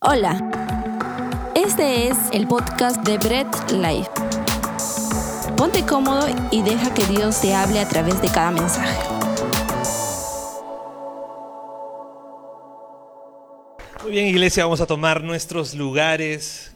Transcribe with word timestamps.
Hola, 0.00 0.38
este 1.56 2.06
es 2.06 2.16
el 2.30 2.46
podcast 2.46 3.04
de 3.04 3.18
Bread 3.18 3.48
Life. 3.72 4.08
Ponte 5.56 5.84
cómodo 5.84 6.28
y 6.52 6.62
deja 6.62 6.94
que 6.94 7.04
Dios 7.06 7.40
te 7.40 7.52
hable 7.52 7.80
a 7.80 7.88
través 7.88 8.22
de 8.22 8.28
cada 8.28 8.52
mensaje. 8.52 8.96
Muy 14.04 14.12
bien, 14.12 14.26
iglesia, 14.28 14.62
vamos 14.62 14.80
a 14.80 14.86
tomar 14.86 15.24
nuestros 15.24 15.74
lugares. 15.74 16.70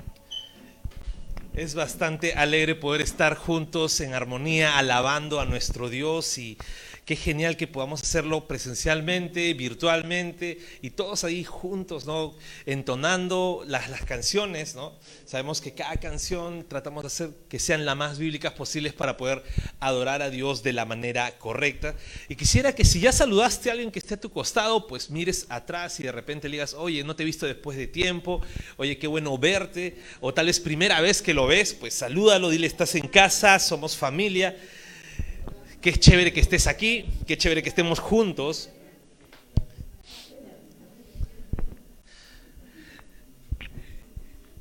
Es 1.55 1.77
bastante 1.77 2.35
alegre 2.35 2.75
poder 2.75 3.03
estar 3.03 3.37
juntos 3.37 4.01
en 4.01 4.15
armonía, 4.15 4.79
alabando 4.79 5.39
a 5.39 5.45
nuestro 5.45 5.89
Dios 5.89 6.39
y 6.39 6.59
Qué 7.05 7.17
genial 7.17 7.57
que 7.57 7.67
podamos 7.67 8.01
hacerlo 8.01 8.47
presencialmente, 8.47 9.55
virtualmente 9.55 10.61
y 10.83 10.91
todos 10.91 11.25
ahí 11.25 11.43
juntos, 11.43 12.07
¿no? 12.07 12.33
Entonando 12.65 13.65
las, 13.67 13.91
las 13.91 14.05
canciones, 14.05 14.77
¿no? 14.77 14.97
Sabemos 15.25 15.61
que 15.61 15.75
cada 15.75 15.97
canción 15.97 16.65
tratamos 16.69 17.03
de 17.03 17.07
hacer 17.09 17.31
que 17.49 17.59
sean 17.59 17.85
las 17.85 17.97
más 17.97 18.21
bíblicas 18.21 18.53
posibles 18.53 18.93
para 18.93 19.17
poder 19.17 19.43
adorar 19.81 20.23
a 20.23 20.31
Dios 20.31 20.63
de 20.63 20.73
la 20.75 20.85
manera 20.85 21.37
correcta. 21.39 21.97
Y 22.29 22.37
quisiera 22.37 22.73
que 22.73 22.85
si 22.85 23.01
ya 23.01 23.11
saludaste 23.11 23.71
a 23.71 23.73
alguien 23.73 23.91
que 23.91 23.99
esté 23.99 24.15
a 24.15 24.21
tu 24.21 24.31
costado, 24.31 24.87
pues 24.87 25.11
mires 25.11 25.47
atrás 25.49 25.99
y 25.99 26.05
de 26.05 26.13
repente 26.13 26.49
le 26.49 26.53
digas, 26.53 26.73
oye, 26.73 27.03
no 27.03 27.17
te 27.17 27.25
he 27.25 27.27
visto 27.27 27.47
después 27.47 27.77
de 27.77 27.89
tiempo, 27.89 28.43
oye, 28.77 28.97
qué 28.99 29.09
bueno 29.09 29.37
verte, 29.39 29.97
o 30.21 30.33
tal 30.33 30.47
vez 30.47 30.61
primera 30.61 31.01
vez 31.01 31.21
que 31.21 31.35
lo 31.35 31.49
ves, 31.49 31.75
pues 31.75 31.95
salúdalo, 31.95 32.49
dile, 32.49 32.69
estás 32.69 32.95
en 32.95 33.09
casa, 33.09 33.59
somos 33.59 33.97
familia. 33.97 34.57
Qué 35.83 35.95
chévere 35.95 36.33
que 36.33 36.39
estés 36.39 36.69
aquí, 36.69 37.07
qué 37.27 37.37
chévere 37.37 37.61
que 37.61 37.69
estemos 37.69 37.99
juntos. 37.99 38.71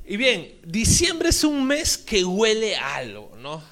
Y 0.04 0.16
bien, 0.16 0.52
diciembre 0.66 1.28
es 1.28 1.44
un 1.44 1.64
mes 1.64 1.96
que 1.96 2.24
huele 2.24 2.74
a 2.74 2.96
algo, 2.96 3.30
¿no? 3.38 3.62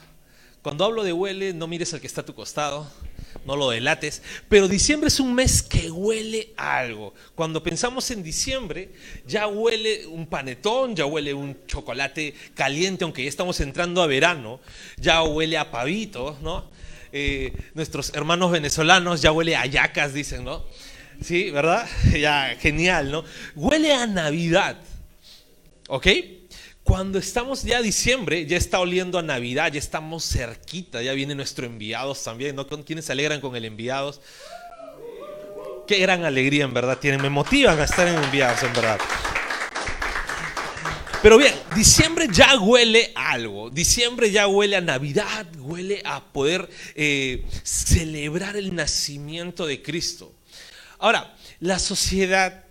Cuando 0.63 0.85
hablo 0.85 1.03
de 1.03 1.13
huele, 1.13 1.53
no 1.53 1.67
mires 1.67 1.93
al 1.93 2.01
que 2.01 2.07
está 2.07 2.21
a 2.21 2.25
tu 2.25 2.37
costado, 2.37 2.89
no 3.45 3.57
lo 3.57 3.71
delates, 3.71 4.23
pero 4.49 4.69
diciembre 4.69 5.09
es 5.09 5.19
un 5.19 5.35
mes 5.35 5.61
que 5.61 5.91
huele 5.91 6.53
a 6.57 6.79
algo. 6.79 7.15
Cuando 7.35 7.65
pensamos 7.65 8.13
en 8.13 8.23
diciembre, 8.23 8.93
ya 9.27 9.49
huele 9.49 10.07
un 10.07 10.29
panetón, 10.29 10.95
ya 10.95 11.05
huele 11.05 11.35
un 11.35 11.67
chocolate 11.67 12.33
caliente, 12.55 13.03
aunque 13.03 13.25
ya 13.25 13.29
estamos 13.29 13.59
entrando 13.59 14.03
a 14.03 14.07
verano, 14.07 14.61
ya 14.99 15.25
huele 15.25 15.59
a 15.59 15.73
pavito, 15.73 16.39
¿no? 16.43 16.79
Eh, 17.13 17.53
nuestros 17.75 18.13
hermanos 18.15 18.53
venezolanos, 18.53 19.21
ya 19.21 19.33
huele 19.33 19.57
a 19.57 19.67
yacas, 19.67 20.15
dicen, 20.15 20.45
¿no? 20.45 20.65
Sí, 21.23 21.51
¿verdad? 21.51 21.89
Ya, 22.19 22.57
genial, 22.61 23.11
¿no? 23.11 23.25
Huele 23.55 23.93
a 23.93 24.07
Navidad, 24.07 24.77
¿ok? 25.89 26.07
Cuando 26.83 27.19
estamos 27.19 27.63
ya 27.63 27.83
diciembre, 27.83 28.47
ya 28.47 28.57
está 28.57 28.81
oliendo 28.81 29.19
a 29.19 29.23
Navidad, 29.23 29.73
ya 29.73 29.79
estamos 29.79 30.25
cerquita, 30.25 31.03
ya 31.03 31.13
viene 31.13 31.35
nuestro 31.35 31.67
enviados 31.67 32.23
también, 32.25 32.57
¿no? 32.57 32.67
¿Quiénes 32.67 33.05
se 33.05 33.13
alegran 33.13 33.41
con 33.41 33.55
el 33.55 33.65
enviados? 33.65 34.21
Qué 35.87 35.99
gran 35.99 36.25
alegría, 36.25 36.65
en 36.65 36.73
verdad, 36.73 36.99
tienen, 36.99 37.21
me 37.21 37.31
motivan 37.31 37.79
a 37.79 37.85
estar 37.85 38.07
en 38.07 38.15
enviados, 38.23 38.63
en 38.63 38.73
verdad. 38.73 38.99
Pero 41.23 41.37
bien, 41.37 41.53
diciembre 41.77 42.29
ya 42.33 42.59
huele 42.59 43.13
a 43.15 43.33
algo. 43.33 43.69
Diciembre 43.69 44.31
ya 44.31 44.49
huele 44.49 44.77
a 44.77 44.81
Navidad, 44.81 45.47
huele 45.59 46.01
a 46.07 46.25
poder 46.25 46.71
eh, 46.95 47.45
celebrar 47.63 48.57
el 48.57 48.75
nacimiento 48.75 49.67
de 49.67 49.83
Cristo. 49.83 50.33
Ahora, 50.99 51.37
la 51.61 51.79
sociedad 51.79 52.65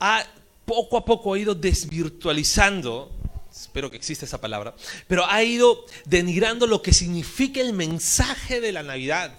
ha 0.00 0.26
poco 0.66 0.98
a 0.98 1.04
poco 1.06 1.34
ido 1.34 1.54
desvirtualizando, 1.54 3.10
espero 3.50 3.90
que 3.90 3.96
exista 3.96 4.26
esa 4.26 4.40
palabra, 4.40 4.74
pero 5.08 5.24
ha 5.26 5.42
ido 5.42 5.86
denigrando 6.04 6.66
lo 6.66 6.82
que 6.82 6.92
significa 6.92 7.62
el 7.62 7.72
mensaje 7.72 8.60
de 8.60 8.72
la 8.72 8.82
Navidad. 8.82 9.32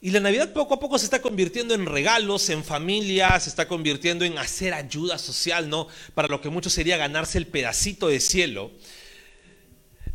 Y 0.00 0.10
la 0.10 0.20
Navidad 0.20 0.52
poco 0.52 0.74
a 0.74 0.80
poco 0.80 0.96
se 0.96 1.06
está 1.06 1.20
convirtiendo 1.20 1.74
en 1.74 1.84
regalos, 1.84 2.50
en 2.50 2.62
familia, 2.62 3.38
se 3.40 3.48
está 3.48 3.66
convirtiendo 3.66 4.24
en 4.24 4.38
hacer 4.38 4.72
ayuda 4.72 5.18
social, 5.18 5.68
¿no? 5.68 5.88
Para 6.14 6.28
lo 6.28 6.40
que 6.40 6.50
mucho 6.50 6.70
sería 6.70 6.96
ganarse 6.96 7.36
el 7.36 7.48
pedacito 7.48 8.06
de 8.06 8.20
cielo. 8.20 8.70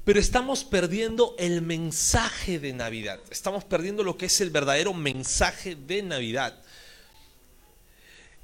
Pero 0.06 0.22
estamos 0.22 0.64
perdiendo 0.64 1.36
el 1.38 1.62
mensaje 1.62 2.60
de 2.60 2.72
Navidad. 2.72 3.20
Estamos 3.30 3.66
perdiendo 3.66 4.04
lo 4.04 4.18
que 4.18 4.28
es 4.28 4.40
el 4.40 4.52
verdadero 4.52 4.94
mensaje 4.94 5.76
de 5.76 6.02
Navidad. 6.02 6.62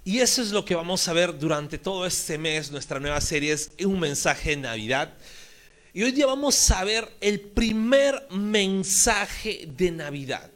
Y 0.04 0.20
eso 0.20 0.42
es 0.42 0.52
lo 0.52 0.66
que 0.66 0.76
vamos 0.76 1.08
a 1.08 1.14
ver 1.14 1.38
durante 1.38 1.78
todo 1.78 2.06
este 2.06 2.38
mes. 2.38 2.70
Nuestra 2.72 3.00
nueva 3.00 3.22
serie 3.22 3.54
es 3.54 3.72
un 3.86 4.00
mensaje 4.00 4.52
de 4.52 4.58
Navidad. 4.58 5.14
Y 5.94 6.04
hoy 6.04 6.12
día 6.12 6.26
vamos 6.26 6.70
a 6.72 6.84
ver 6.84 7.10
el 7.22 7.40
primer 7.40 8.28
mensaje 8.30 9.68
de 9.68 9.92
Navidad. 9.92 10.50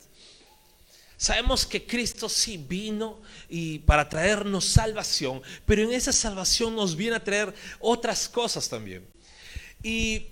Sabemos 1.23 1.65
que 1.65 1.85
Cristo 1.85 2.27
sí 2.27 2.57
vino 2.57 3.21
y 3.47 3.79
para 3.79 4.09
traernos 4.09 4.65
salvación, 4.65 5.41
pero 5.65 5.81
en 5.81 5.93
esa 5.93 6.11
salvación 6.11 6.75
nos 6.75 6.97
viene 6.97 7.15
a 7.15 7.23
traer 7.23 7.55
otras 7.79 8.27
cosas 8.27 8.67
también. 8.67 9.07
Y 9.81 10.27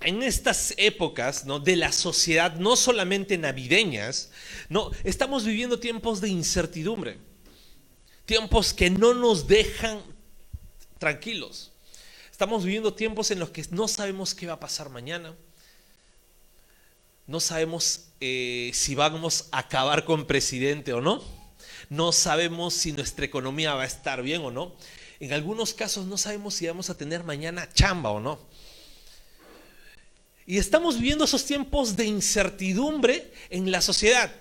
en 0.00 0.22
estas 0.22 0.74
épocas 0.76 1.44
¿no? 1.44 1.58
de 1.58 1.74
la 1.74 1.90
sociedad, 1.90 2.54
no 2.54 2.76
solamente 2.76 3.36
navideñas, 3.36 4.30
no, 4.68 4.92
estamos 5.02 5.44
viviendo 5.44 5.80
tiempos 5.80 6.20
de 6.20 6.28
incertidumbre, 6.28 7.18
tiempos 8.26 8.72
que 8.72 8.90
no 8.90 9.12
nos 9.12 9.48
dejan 9.48 10.00
tranquilos. 11.00 11.72
Estamos 12.30 12.64
viviendo 12.64 12.94
tiempos 12.94 13.32
en 13.32 13.40
los 13.40 13.50
que 13.50 13.66
no 13.72 13.88
sabemos 13.88 14.36
qué 14.36 14.46
va 14.46 14.52
a 14.52 14.60
pasar 14.60 14.88
mañana, 14.88 15.34
no 17.26 17.40
sabemos 17.40 18.05
eh, 18.20 18.70
si 18.74 18.94
vamos 18.94 19.48
a 19.52 19.58
acabar 19.58 20.04
con 20.04 20.26
presidente 20.26 20.92
o 20.92 21.00
no. 21.00 21.22
No 21.88 22.12
sabemos 22.12 22.74
si 22.74 22.92
nuestra 22.92 23.24
economía 23.24 23.74
va 23.74 23.82
a 23.82 23.86
estar 23.86 24.22
bien 24.22 24.42
o 24.42 24.50
no. 24.50 24.74
En 25.20 25.32
algunos 25.32 25.72
casos 25.72 26.06
no 26.06 26.18
sabemos 26.18 26.54
si 26.54 26.66
vamos 26.66 26.90
a 26.90 26.96
tener 26.96 27.24
mañana 27.24 27.68
chamba 27.72 28.10
o 28.10 28.20
no. 28.20 28.38
Y 30.46 30.58
estamos 30.58 30.96
viviendo 30.96 31.24
esos 31.24 31.44
tiempos 31.44 31.96
de 31.96 32.06
incertidumbre 32.06 33.32
en 33.50 33.70
la 33.70 33.80
sociedad. 33.80 34.32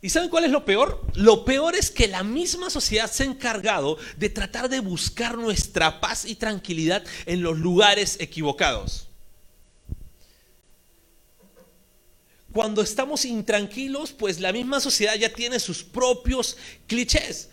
¿Y 0.00 0.10
saben 0.10 0.30
cuál 0.30 0.44
es 0.44 0.50
lo 0.50 0.64
peor? 0.64 1.06
Lo 1.14 1.44
peor 1.44 1.76
es 1.76 1.90
que 1.90 2.08
la 2.08 2.24
misma 2.24 2.70
sociedad 2.70 3.10
se 3.10 3.22
ha 3.22 3.26
encargado 3.26 3.98
de 4.16 4.30
tratar 4.30 4.68
de 4.68 4.80
buscar 4.80 5.38
nuestra 5.38 6.00
paz 6.00 6.24
y 6.24 6.34
tranquilidad 6.34 7.04
en 7.26 7.42
los 7.42 7.58
lugares 7.58 8.16
equivocados. 8.18 9.08
Cuando 12.52 12.82
estamos 12.82 13.24
intranquilos, 13.24 14.12
pues 14.12 14.38
la 14.38 14.52
misma 14.52 14.78
sociedad 14.78 15.14
ya 15.14 15.32
tiene 15.32 15.58
sus 15.58 15.82
propios 15.82 16.58
clichés, 16.86 17.48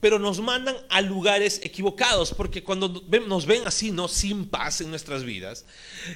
pero 0.00 0.18
nos 0.18 0.40
mandan 0.40 0.76
a 0.90 1.00
lugares 1.00 1.60
equivocados, 1.64 2.32
porque 2.32 2.62
cuando 2.62 2.88
nos 3.26 3.46
ven 3.46 3.66
así, 3.66 3.90
no 3.90 4.06
sin 4.06 4.48
paz 4.48 4.80
en 4.80 4.90
nuestras 4.90 5.24
vidas, 5.24 5.64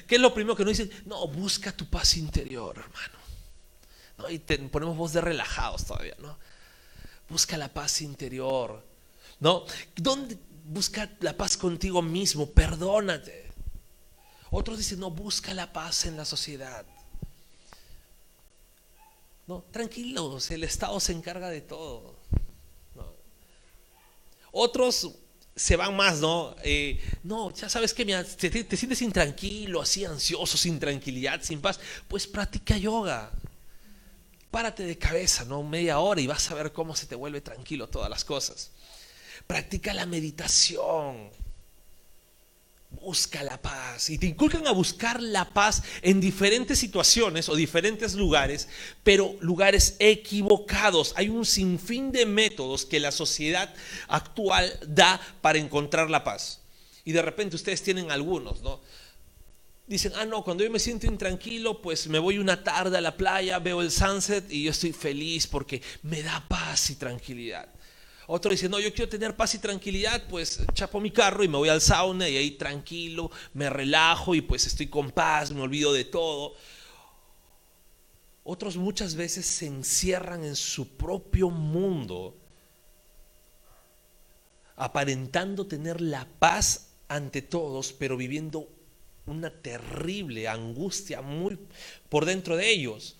¿qué 0.07 0.15
es 0.15 0.21
lo 0.21 0.33
primero 0.33 0.55
que 0.55 0.63
nos 0.63 0.77
dicen? 0.77 1.03
No, 1.05 1.27
busca 1.27 1.75
tu 1.75 1.89
paz 1.89 2.15
interior, 2.15 2.77
hermano. 2.77 3.19
¿No? 4.17 4.29
Y 4.29 4.39
ponemos 4.39 4.95
voz 4.95 5.13
de 5.13 5.21
relajados 5.21 5.85
todavía, 5.85 6.15
¿no? 6.19 6.37
Busca 7.29 7.57
la 7.57 7.73
paz 7.73 8.01
interior, 8.01 8.85
¿no? 9.39 9.65
¿Dónde 9.95 10.37
busca 10.65 11.09
la 11.19 11.35
paz 11.35 11.57
contigo 11.57 12.01
mismo? 12.01 12.49
Perdónate. 12.51 13.51
Otros 14.51 14.77
dicen, 14.77 14.99
no, 14.99 15.11
busca 15.11 15.53
la 15.53 15.71
paz 15.73 16.05
en 16.05 16.15
la 16.15 16.25
sociedad. 16.25 16.85
No, 19.49 19.65
tranquilos, 19.71 20.51
el 20.51 20.63
Estado 20.63 20.99
se 20.99 21.11
encarga 21.11 21.49
de 21.49 21.61
todo. 21.61 22.15
Otros 24.51 25.09
se 25.55 25.75
van 25.75 25.95
más, 25.95 26.19
¿no? 26.19 26.55
Eh, 26.63 27.01
no, 27.23 27.51
ya 27.51 27.67
sabes 27.67 27.95
que 27.95 28.05
te, 28.05 28.63
te, 28.63 28.77
sientes 28.77 29.01
intranquilo, 29.01 29.81
así 29.81 30.05
ansioso, 30.05 30.55
sin 30.55 30.79
tranquilidad, 30.79 31.41
sin 31.41 31.61
paz, 31.61 31.79
pues 32.07 32.27
practica 32.27 32.77
yoga. 32.77 33.31
Párate 34.51 34.83
de 34.83 34.99
cabeza, 34.99 35.45
¿no? 35.45 35.63
Media 35.63 35.97
hora 35.97 36.21
y 36.21 36.27
vas 36.27 36.51
a 36.51 36.53
ver 36.53 36.71
cómo 36.71 36.95
se 36.95 37.07
te 37.07 37.15
vuelve 37.15 37.41
tranquilo 37.41 37.89
todas 37.89 38.11
las 38.11 38.23
cosas. 38.23 38.69
Practica 39.47 39.95
la 39.95 40.05
meditación. 40.05 41.31
Busca 42.91 43.43
la 43.43 43.61
paz 43.61 44.09
y 44.09 44.17
te 44.17 44.25
inculcan 44.25 44.65
a 44.65 44.71
buscar 44.71 45.21
la 45.21 45.45
paz 45.45 45.83
en 46.01 46.19
diferentes 46.19 46.79
situaciones 46.79 47.47
o 47.47 47.55
diferentes 47.55 48.15
lugares, 48.15 48.67
pero 49.03 49.35
lugares 49.41 49.95
equivocados. 49.99 51.13
Hay 51.15 51.29
un 51.29 51.45
sinfín 51.45 52.11
de 52.11 52.25
métodos 52.25 52.85
que 52.85 52.99
la 52.99 53.11
sociedad 53.11 53.73
actual 54.07 54.79
da 54.87 55.21
para 55.41 55.59
encontrar 55.59 56.09
la 56.09 56.23
paz. 56.23 56.61
Y 57.05 57.11
de 57.11 57.21
repente 57.21 57.55
ustedes 57.55 57.83
tienen 57.83 58.11
algunos, 58.11 58.61
¿no? 58.61 58.81
Dicen, 59.89 60.11
ah, 60.15 60.25
no, 60.25 60.43
cuando 60.43 60.63
yo 60.63 60.69
me 60.69 60.77
siento 60.77 61.07
intranquilo, 61.07 61.81
pues 61.81 62.07
me 62.07 62.19
voy 62.19 62.37
una 62.37 62.63
tarde 62.63 62.97
a 62.97 63.01
la 63.01 63.17
playa, 63.17 63.57
veo 63.57 63.81
el 63.81 63.89
sunset 63.89 64.51
y 64.51 64.63
yo 64.63 64.71
estoy 64.71 64.93
feliz 64.93 65.47
porque 65.47 65.81
me 66.03 66.21
da 66.21 66.45
paz 66.47 66.91
y 66.91 66.95
tranquilidad. 66.95 67.69
Otro 68.31 68.51
dice, 68.51 68.69
no, 68.69 68.79
yo 68.79 68.93
quiero 68.93 69.09
tener 69.09 69.35
paz 69.35 69.55
y 69.55 69.57
tranquilidad, 69.57 70.21
pues 70.29 70.59
chapo 70.73 71.01
mi 71.01 71.09
carro 71.09 71.43
y 71.43 71.47
me 71.47 71.57
voy 71.57 71.69
al 71.69 71.81
sauna 71.81 72.29
y 72.29 72.37
ahí 72.37 72.51
tranquilo, 72.51 73.31
me 73.55 73.71
relajo 73.71 74.35
y 74.35 74.41
pues 74.41 74.67
estoy 74.67 74.85
con 74.85 75.09
paz, 75.09 75.51
me 75.51 75.61
olvido 75.61 75.91
de 75.93 76.05
todo. 76.05 76.53
Otros 78.43 78.77
muchas 78.77 79.15
veces 79.15 79.47
se 79.47 79.65
encierran 79.65 80.43
en 80.43 80.55
su 80.55 80.89
propio 80.89 81.49
mundo, 81.49 82.37
aparentando 84.75 85.65
tener 85.65 85.99
la 85.99 86.27
paz 86.37 86.91
ante 87.07 87.41
todos, 87.41 87.93
pero 87.93 88.15
viviendo 88.15 88.69
una 89.25 89.49
terrible 89.49 90.47
angustia 90.47 91.23
muy 91.23 91.57
por 92.09 92.25
dentro 92.25 92.57
de 92.57 92.69
ellos. 92.69 93.17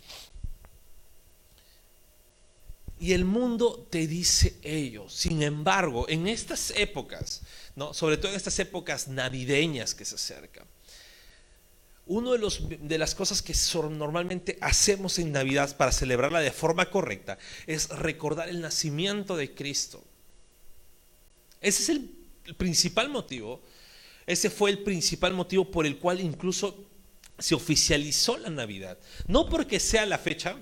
Y 3.00 3.14
el 3.14 3.24
mundo 3.24 3.88
te 3.90 4.08
dice 4.08 4.58
ello. 4.62 5.08
Sin 5.10 5.42
embargo, 5.42 6.08
en 6.10 6.28
estas 6.28 6.72
épocas, 6.72 7.42
¿no? 7.76 7.94
sobre 7.94 8.18
todo 8.18 8.32
en 8.32 8.38
estas 8.38 8.60
épocas 8.60 9.08
navideñas 9.08 9.96
que 9.96 10.04
se 10.04 10.16
acercan, 10.16 10.66
una 12.06 12.32
de, 12.32 12.80
de 12.82 12.98
las 12.98 13.14
cosas 13.14 13.42
que 13.42 13.54
normalmente 13.92 14.58
hacemos 14.62 15.20
en 15.20 15.32
Navidad 15.32 15.78
para 15.78 15.92
celebrarla 15.92 16.40
de 16.40 16.52
forma 16.52 16.90
correcta 16.90 17.38
es 17.68 17.88
recordar 17.90 18.50
el 18.50 18.62
nacimiento 18.62 19.38
de 19.38 19.54
Cristo. 19.54 20.04
Ese 21.62 21.84
es 21.84 21.90
el, 21.90 22.12
el 22.46 22.56
principal 22.56 23.10
motivo, 23.10 23.62
ese 24.26 24.50
fue 24.50 24.72
el 24.72 24.80
principal 24.80 25.34
motivo 25.34 25.70
por 25.70 25.86
el 25.86 26.00
cual 26.00 26.20
incluso 26.20 26.84
se 27.38 27.56
oficializó 27.56 28.38
la 28.38 28.50
Navidad. 28.50 28.98
No 29.28 29.48
porque 29.48 29.80
sea 29.80 30.06
la 30.06 30.18
fecha, 30.18 30.58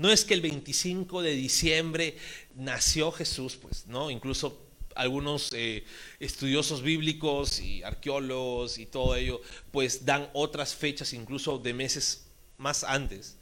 no 0.00 0.10
es 0.10 0.24
que 0.24 0.32
el 0.32 0.40
25 0.40 1.20
de 1.20 1.32
diciembre 1.32 2.16
nació 2.54 3.12
Jesús, 3.12 3.58
pues, 3.60 3.86
¿no? 3.86 4.10
Incluso 4.10 4.58
algunos 4.94 5.52
eh, 5.52 5.84
estudiosos 6.20 6.80
bíblicos 6.80 7.60
y 7.60 7.82
arqueólogos 7.82 8.78
y 8.78 8.86
todo 8.86 9.14
ello, 9.14 9.42
pues 9.70 10.06
dan 10.06 10.30
otras 10.32 10.74
fechas, 10.74 11.12
incluso 11.12 11.58
de 11.58 11.74
meses 11.74 12.24
más 12.56 12.82
antes. 12.82 13.36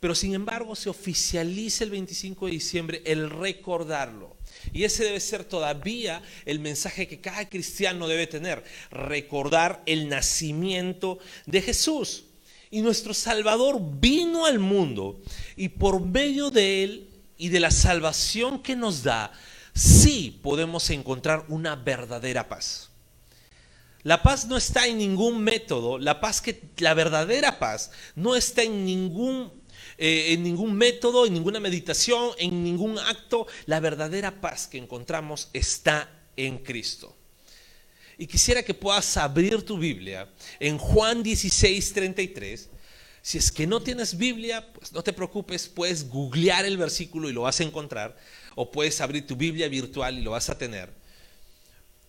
Pero 0.00 0.14
sin 0.14 0.32
embargo 0.32 0.74
se 0.74 0.88
oficializa 0.88 1.84
el 1.84 1.90
25 1.90 2.46
de 2.46 2.52
diciembre 2.52 3.02
el 3.04 3.28
recordarlo. 3.28 4.38
Y 4.72 4.84
ese 4.84 5.04
debe 5.04 5.20
ser 5.20 5.44
todavía 5.44 6.22
el 6.46 6.60
mensaje 6.60 7.08
que 7.08 7.20
cada 7.20 7.46
cristiano 7.46 8.08
debe 8.08 8.26
tener, 8.26 8.64
recordar 8.90 9.82
el 9.84 10.08
nacimiento 10.08 11.18
de 11.44 11.60
Jesús. 11.60 12.24
Y 12.70 12.80
nuestro 12.80 13.12
Salvador 13.12 13.78
vino 14.00 14.46
al 14.46 14.60
mundo 14.60 15.20
y 15.60 15.68
por 15.68 16.00
medio 16.00 16.50
de 16.50 16.82
él 16.82 17.10
y 17.36 17.50
de 17.50 17.60
la 17.60 17.70
salvación 17.70 18.62
que 18.62 18.74
nos 18.74 19.02
da, 19.02 19.30
sí 19.74 20.40
podemos 20.42 20.88
encontrar 20.88 21.44
una 21.48 21.76
verdadera 21.76 22.48
paz. 22.48 22.88
La 24.02 24.22
paz 24.22 24.46
no 24.46 24.56
está 24.56 24.86
en 24.86 24.96
ningún 24.96 25.44
método, 25.44 25.98
la 25.98 26.18
paz 26.18 26.42
la 26.78 26.94
verdadera 26.94 27.58
paz 27.58 27.90
no 28.14 28.36
está 28.36 28.62
en 28.62 28.86
ningún 28.86 29.52
eh, 29.98 30.32
en 30.32 30.44
ningún 30.44 30.72
método, 30.72 31.26
en 31.26 31.34
ninguna 31.34 31.60
meditación, 31.60 32.30
en 32.38 32.64
ningún 32.64 32.98
acto. 32.98 33.46
La 33.66 33.80
verdadera 33.80 34.40
paz 34.40 34.66
que 34.66 34.78
encontramos 34.78 35.50
está 35.52 36.10
en 36.36 36.56
Cristo. 36.56 37.14
Y 38.16 38.26
quisiera 38.26 38.62
que 38.62 38.72
puedas 38.72 39.14
abrir 39.18 39.62
tu 39.62 39.76
Biblia 39.76 40.26
en 40.58 40.78
Juan 40.78 41.22
16, 41.22 41.92
33. 41.92 42.70
Si 43.22 43.38
es 43.38 43.52
que 43.52 43.66
no 43.66 43.82
tienes 43.82 44.16
Biblia, 44.16 44.72
pues 44.72 44.92
no 44.92 45.02
te 45.02 45.12
preocupes, 45.12 45.68
puedes 45.68 46.08
googlear 46.08 46.64
el 46.64 46.78
versículo 46.78 47.28
y 47.28 47.32
lo 47.32 47.42
vas 47.42 47.60
a 47.60 47.64
encontrar. 47.64 48.16
O 48.54 48.70
puedes 48.70 49.00
abrir 49.00 49.26
tu 49.26 49.36
Biblia 49.36 49.68
virtual 49.68 50.18
y 50.18 50.22
lo 50.22 50.32
vas 50.32 50.48
a 50.48 50.56
tener. 50.58 50.90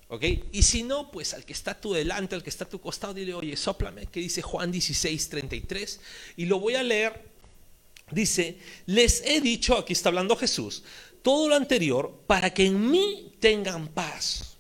¿Ok? 0.08 0.24
Y 0.52 0.64
si 0.64 0.84
no, 0.84 1.12
pues 1.12 1.34
al 1.34 1.46
que 1.46 1.54
está 1.54 1.72
a 1.72 1.80
tu 1.80 1.94
delante, 1.94 2.36
al 2.36 2.44
que 2.44 2.50
está 2.50 2.66
a 2.66 2.70
tu 2.70 2.82
costado, 2.82 3.14
dile, 3.14 3.34
oye, 3.34 3.56
soplame, 3.56 4.08
que 4.08 4.20
dice 4.20 4.42
Juan 4.42 4.72
16, 4.72 5.30
33. 5.30 6.00
Y 6.38 6.46
lo 6.46 6.60
voy 6.60 6.76
a 6.76 6.84
leer. 6.84 7.32
Dice, 8.12 8.58
les 8.86 9.22
he 9.26 9.40
dicho, 9.40 9.78
aquí 9.78 9.94
está 9.94 10.10
hablando 10.10 10.36
Jesús, 10.36 10.84
todo 11.22 11.48
lo 11.48 11.56
anterior 11.56 12.24
para 12.28 12.54
que 12.54 12.66
en 12.66 12.92
mí 12.92 13.34
tengan 13.40 13.88
paz. 13.88 14.58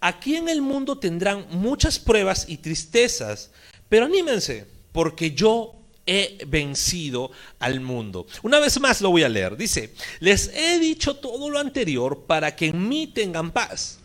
Aquí 0.00 0.34
en 0.34 0.48
el 0.48 0.60
mundo 0.60 0.98
tendrán 0.98 1.46
muchas 1.50 2.00
pruebas 2.00 2.46
y 2.48 2.56
tristezas, 2.56 3.52
pero 3.88 4.06
anímense, 4.06 4.66
porque 4.92 5.32
yo 5.32 5.74
he 6.06 6.38
vencido 6.46 7.30
al 7.58 7.80
mundo. 7.80 8.26
Una 8.42 8.58
vez 8.58 8.78
más 8.80 9.00
lo 9.00 9.10
voy 9.10 9.22
a 9.22 9.28
leer. 9.28 9.56
Dice, 9.56 9.94
les 10.20 10.48
he 10.54 10.78
dicho 10.78 11.16
todo 11.16 11.48
lo 11.48 11.58
anterior 11.58 12.24
para 12.26 12.54
que 12.54 12.66
en 12.66 12.88
mí 12.88 13.06
tengan 13.06 13.50
paz. 13.50 13.98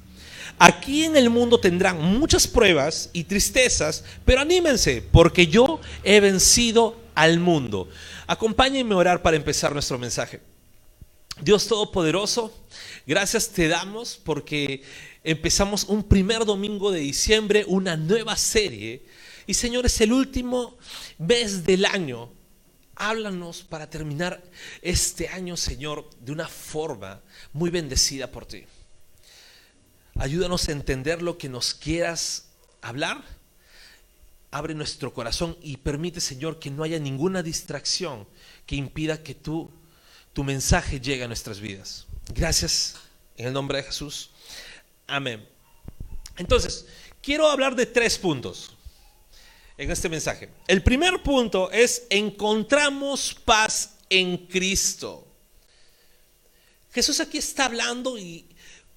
Aquí 0.60 1.04
en 1.04 1.16
el 1.16 1.30
mundo 1.30 1.60
tendrán 1.60 2.02
muchas 2.02 2.48
pruebas 2.48 3.10
y 3.14 3.26
tristezas, 3.26 4.04
pero 4.26 4.42
anímense, 4.42 5.04
porque 5.04 5.48
yo 5.48 5.80
he 6.04 6.20
vencido 6.20 7.00
al 7.14 7.40
mundo. 7.40 7.90
Acompáñenme 8.26 8.94
a 8.94 8.98
orar 8.98 9.22
para 9.22 9.38
empezar 9.38 9.74
nuestro 9.74 10.00
mensaje. 10.00 10.42
Dios 11.42 11.68
Todopoderoso, 11.68 12.52
gracias 13.06 13.50
te 13.50 13.68
damos 13.68 14.20
porque 14.24 14.82
empezamos 15.24 15.84
un 15.84 16.04
primer 16.04 16.46
domingo 16.46 16.92
de 16.92 17.02
diciembre, 17.02 17.64
una 17.68 17.96
nueva 17.96 18.36
serie. 18.36 19.04
Y 19.48 19.54
Señor, 19.54 19.86
es 19.86 20.00
el 20.02 20.12
último 20.12 20.78
mes 21.18 21.66
del 21.66 21.86
año. 21.86 22.30
Háblanos 22.96 23.64
para 23.64 23.90
terminar 23.90 24.44
este 24.82 25.30
año, 25.30 25.56
Señor, 25.56 26.10
de 26.20 26.34
una 26.34 26.48
forma 26.48 27.22
muy 27.54 27.70
bendecida 27.70 28.30
por 28.30 28.46
ti. 28.46 28.66
Ayúdanos 30.16 30.68
a 30.68 30.74
entender 30.74 31.22
lo 31.22 31.38
que 31.38 31.48
nos 31.48 31.74
quieras 31.74 32.50
hablar. 32.82 33.24
Abre 34.52 34.74
nuestro 34.74 35.14
corazón 35.14 35.58
y 35.62 35.78
permite, 35.78 36.20
Señor, 36.20 36.60
que 36.60 36.70
no 36.70 36.84
haya 36.84 37.00
ninguna 37.00 37.42
distracción 37.42 38.28
que 38.66 38.76
impida 38.76 39.24
que 39.24 39.34
tú 39.34 39.72
tu 40.38 40.44
mensaje 40.44 41.00
llegue 41.02 41.24
a 41.24 41.28
nuestras 41.28 41.60
vidas. 41.60 42.06
Gracias 42.32 42.96
en 43.38 43.48
el 43.48 43.54
nombre 43.54 43.80
de 43.80 43.86
Jesús. 43.86 44.30
Amén. 45.08 45.50
Entonces, 46.38 46.86
quiero 47.24 47.50
hablar 47.50 47.76
de 47.76 47.88
tres 47.88 48.20
puntos 48.20 48.77
en 49.78 49.92
este 49.92 50.10
mensaje. 50.10 50.50
El 50.68 50.82
primer 50.84 51.22
punto 51.22 51.72
es 51.72 52.04
encontramos 52.10 53.36
paz 53.46 53.98
en 54.10 54.48
Cristo. 54.48 55.28
Jesús 56.92 57.20
aquí 57.20 57.38
está 57.38 57.66
hablando 57.66 58.18
y 58.18 58.48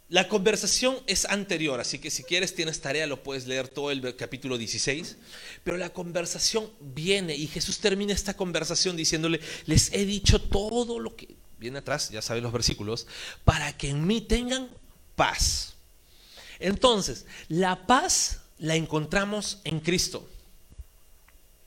la 0.09 0.27
conversación 0.27 0.97
es 1.07 1.25
anterior, 1.27 1.79
así 1.79 1.99
que 1.99 2.11
si 2.11 2.25
quieres 2.25 2.55
tienes 2.55 2.81
tarea, 2.81 3.07
lo 3.07 3.23
puedes 3.23 3.47
leer 3.47 3.69
todo 3.69 3.91
el 3.93 4.17
capítulo 4.17 4.59
16, 4.59 5.17
pero 5.63 5.77
la 5.77 5.93
conversación 5.93 6.69
viene 6.81 7.37
y 7.37 7.47
Jesús 7.47 7.79
termina 7.79 8.13
esta 8.13 8.35
conversación 8.35 8.97
diciéndole, 8.97 9.41
les 9.67 9.93
he 9.93 10.05
dicho 10.05 10.41
todo 10.41 10.99
lo 10.99 11.15
que 11.15 11.37
viene 11.59 11.79
atrás, 11.79 12.11
ya 12.11 12.23
saben 12.23 12.43
los 12.43 12.53
versículos, 12.53 13.07
para 13.45 13.77
que 13.77 13.91
en 13.91 14.05
mí 14.05 14.21
tengan 14.21 14.69
paz. 15.15 15.75
Entonces, 16.59 17.27
la 17.49 17.87
paz 17.87 18.41
la 18.59 18.75
encontramos 18.75 19.61
en 19.65 19.79
Cristo. 19.79 20.29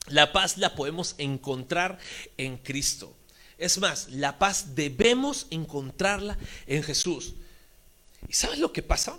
La 0.07 0.31
paz 0.31 0.57
la 0.57 0.75
podemos 0.75 1.15
encontrar 1.17 1.97
en 2.37 2.57
Cristo. 2.57 3.15
Es 3.57 3.77
más, 3.77 4.09
la 4.09 4.39
paz 4.39 4.75
debemos 4.75 5.47
encontrarla 5.49 6.37
en 6.67 6.83
Jesús. 6.83 7.35
¿Y 8.27 8.33
sabes 8.33 8.59
lo 8.59 8.73
que 8.73 8.83
pasa? 8.83 9.17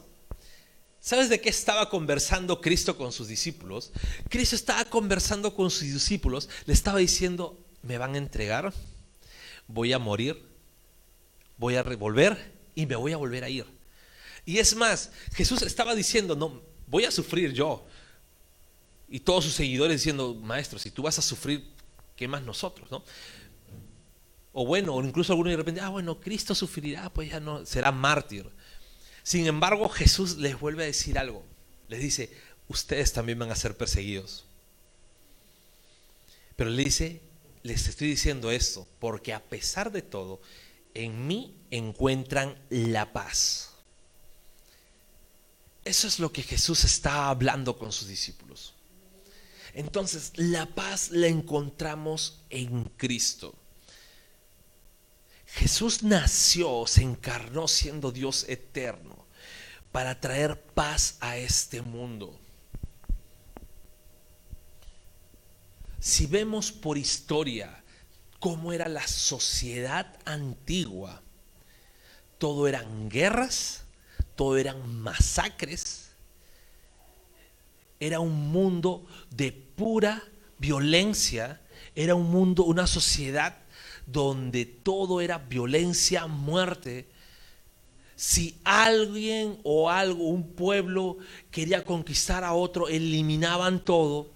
¿Sabes 1.01 1.29
de 1.29 1.41
qué 1.41 1.51
estaba 1.51 1.91
conversando 1.91 2.61
Cristo 2.61 2.97
con 2.97 3.13
sus 3.13 3.29
discípulos? 3.29 3.93
Cristo 4.29 4.57
estaba 4.57 4.85
conversando 4.87 5.55
con 5.55 5.71
sus 5.71 5.83
discípulos, 5.83 6.49
le 6.65 6.73
estaba 6.73 6.99
diciendo, 6.99 7.63
me 7.83 7.99
van 7.99 8.15
a 8.15 8.19
entregar, 8.19 8.73
voy 9.67 9.93
a 9.93 9.99
morir, 9.99 10.43
voy 11.59 11.77
a 11.77 11.83
revolver 11.83 12.53
y 12.75 12.87
me 12.87 12.97
voy 12.97 13.13
a 13.13 13.19
volver 13.19 13.45
a 13.45 13.51
ir. 13.51 13.67
Y 14.47 14.59
es 14.59 14.75
más, 14.77 15.11
Jesús 15.35 15.63
estaba 15.63 15.95
diciendo, 15.95 16.37
no, 16.37 16.63
voy 16.87 17.05
a 17.05 17.11
sufrir 17.11 17.53
yo. 17.53 17.87
Y 19.09 19.21
todos 19.21 19.45
sus 19.45 19.55
seguidores 19.55 20.01
diciendo, 20.01 20.35
maestro, 20.35 20.79
si 20.79 20.91
tú 20.91 21.03
vas 21.03 21.19
a 21.19 21.23
sufrir, 21.23 21.65
¿qué 22.17 22.27
más 22.27 22.43
nosotros? 22.43 22.91
¿no? 22.91 23.05
O 24.53 24.65
bueno, 24.65 24.95
o 24.95 25.05
incluso 25.05 25.33
algunos 25.33 25.51
de 25.51 25.57
repente, 25.57 25.81
ah, 25.81 25.89
bueno, 25.89 26.21
Cristo 26.21 26.55
sufrirá, 26.55 27.11
pues 27.11 27.31
ya 27.31 27.41
no, 27.41 27.67
será 27.67 27.91
mártir. 27.91 28.49
Sin 29.23 29.47
embargo, 29.47 29.89
Jesús 29.89 30.37
les 30.37 30.59
vuelve 30.59 30.85
a 30.85 30.87
decir 30.87 31.19
algo. 31.19 31.43
Les 31.89 32.01
dice, 32.01 32.31
ustedes 32.69 33.13
también 33.13 33.39
van 33.39 33.51
a 33.51 33.57
ser 33.57 33.77
perseguidos. 33.77 34.45
Pero 36.57 36.71
le 36.71 36.85
dice, 36.85 37.21
les 37.63 37.89
estoy 37.89 38.09
diciendo 38.09 38.51
esto, 38.51 38.87
porque 39.01 39.33
a 39.33 39.43
pesar 39.43 39.91
de 39.91 40.03
todo, 40.03 40.41
en 40.95 41.27
mí 41.27 41.55
encuentran 41.71 42.57
la 42.71 43.13
paz. 43.13 43.71
Eso 45.85 46.07
es 46.07 46.19
lo 46.19 46.33
que 46.33 46.43
Jesús 46.43 46.85
está 46.85 47.29
hablando 47.29 47.77
con 47.77 47.93
sus 47.93 48.09
discípulos. 48.09 48.74
Entonces, 49.75 50.33
la 50.37 50.67
paz 50.67 51.11
la 51.11 51.27
encontramos 51.27 52.45
en 52.49 52.85
Cristo. 52.97 53.55
Jesús 55.47 56.03
nació, 56.03 56.87
se 56.87 57.03
encarnó 57.03 57.69
siendo 57.69 58.13
Dios 58.13 58.45
eterno 58.49 59.27
para 59.93 60.21
traer 60.21 60.61
paz 60.61 61.17
a 61.21 61.37
este 61.37 61.83
mundo. 61.83 62.39
Si 66.01 66.27
vemos 66.27 66.71
por 66.71 66.99
historia 66.99 67.83
cómo 68.39 68.73
era 68.73 68.89
la 68.89 69.07
sociedad 69.07 70.19
antigua, 70.25 71.23
todo 72.39 72.69
eran 72.69 73.09
guerras, 73.09 73.85
todo 74.37 74.57
eran 74.57 75.01
masacres, 75.01 76.04
era 78.07 78.21
un 78.21 78.53
mundo 78.53 79.07
de 79.31 79.51
pura 79.51 80.23
violencia, 80.59 81.61
era 81.95 82.15
un 82.15 82.31
mundo, 82.31 82.65
una 82.65 82.87
sociedad 82.87 83.57
donde 84.07 84.67
todo 84.67 85.23
era 85.23 85.39
violencia, 85.39 86.27
muerte. 86.27 87.07
Si 88.15 88.59
alguien 88.63 89.59
o 89.63 89.91
algo, 89.91 90.25
un 90.25 90.51
pueblo 90.51 91.17
quería 91.51 91.83
conquistar 91.83 92.45
a 92.45 92.53
otro, 92.53 92.89
eliminaban 92.89 93.83
todo. 93.83 94.31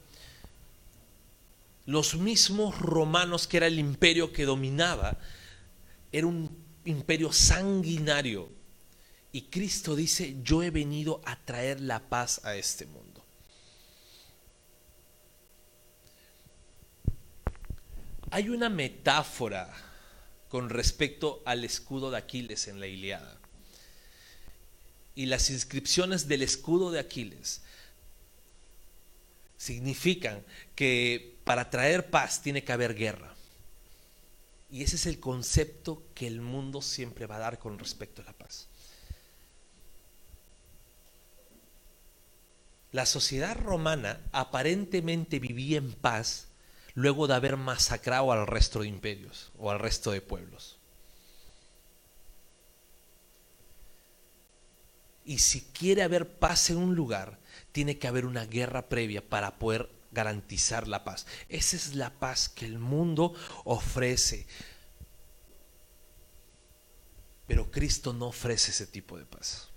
Los 1.85 2.17
mismos 2.17 2.79
romanos, 2.79 3.47
que 3.47 3.59
era 3.59 3.67
el 3.67 3.79
imperio 3.79 4.33
que 4.33 4.45
dominaba, 4.45 5.19
era 6.11 6.27
un 6.27 6.51
imperio 6.85 7.33
sanguinario. 7.33 8.49
Y 9.31 9.43
Cristo 9.43 9.95
dice, 9.95 10.37
yo 10.43 10.63
he 10.63 10.71
venido 10.71 11.21
a 11.25 11.37
traer 11.37 11.81
la 11.81 12.01
paz 12.01 12.41
a 12.45 12.57
este 12.57 12.87
mundo. 12.87 13.08
Hay 18.31 18.49
una 18.51 18.69
metáfora 18.69 19.73
con 20.49 20.71
respecto 20.71 21.43
al 21.45 21.65
escudo 21.65 22.11
de 22.11 22.19
Aquiles 22.19 22.69
en 22.69 22.81
la 22.81 22.87
Iliada. 22.87 23.39
Y 25.15 25.27
las 25.27 25.51
inscripciones 25.51 26.29
del 26.29 26.43
escudo 26.43 26.91
de 26.91 27.01
Aquiles 27.01 27.63
significan 29.57 30.45
que 30.75 31.39
para 31.45 31.71
traer 31.71 32.11
paz 32.11 32.43
tiene 32.43 32.65
que 32.65 32.73
haber 32.73 32.95
guerra. 32.95 33.35
Y 34.71 34.83
ese 34.83 34.97
es 34.97 35.07
el 35.07 35.19
concepto 35.19 36.03
que 36.15 36.27
el 36.27 36.41
mundo 36.41 36.83
siempre 36.83 37.27
va 37.27 37.37
a 37.37 37.41
dar 37.41 37.59
con 37.59 37.79
respecto 37.79 38.23
a 38.23 38.27
la 38.27 38.33
paz. 38.35 38.69
La 42.93 43.07
sociedad 43.07 43.57
romana 43.57 44.21
aparentemente 44.33 45.39
vivía 45.39 45.79
en 45.79 45.93
paz 45.93 46.48
luego 46.99 47.29
de 47.29 47.35
haber 47.35 47.57
masacrado 47.57 48.33
al 48.33 48.45
resto 48.49 48.81
de 48.81 48.89
imperios 48.89 49.53
o 49.57 49.71
al 49.71 49.79
resto 49.79 50.11
de 50.11 50.21
pueblos. 50.21 50.81
Y 55.25 55.39
si 55.39 55.61
quiere 55.61 56.03
haber 56.03 56.29
paz 56.41 56.71
en 56.71 56.79
un 56.79 56.97
lugar, 56.97 57.39
tiene 57.71 57.99
que 57.99 58.09
haber 58.09 58.27
una 58.27 58.47
guerra 58.47 58.89
previa 58.89 59.25
para 59.25 59.61
poder 59.61 59.89
garantizar 60.11 60.89
la 60.89 61.05
paz. 61.05 61.25
Esa 61.49 61.77
es 61.77 61.95
la 61.95 62.11
paz 62.11 62.49
que 62.49 62.65
el 62.65 62.81
mundo 62.81 63.33
ofrece. 63.63 64.49
Pero 67.47 67.71
Cristo 67.71 68.13
no 68.13 68.27
ofrece 68.27 68.73
ese 68.73 68.89
tipo 68.89 69.17
de 69.17 69.25
paz. 69.25 69.69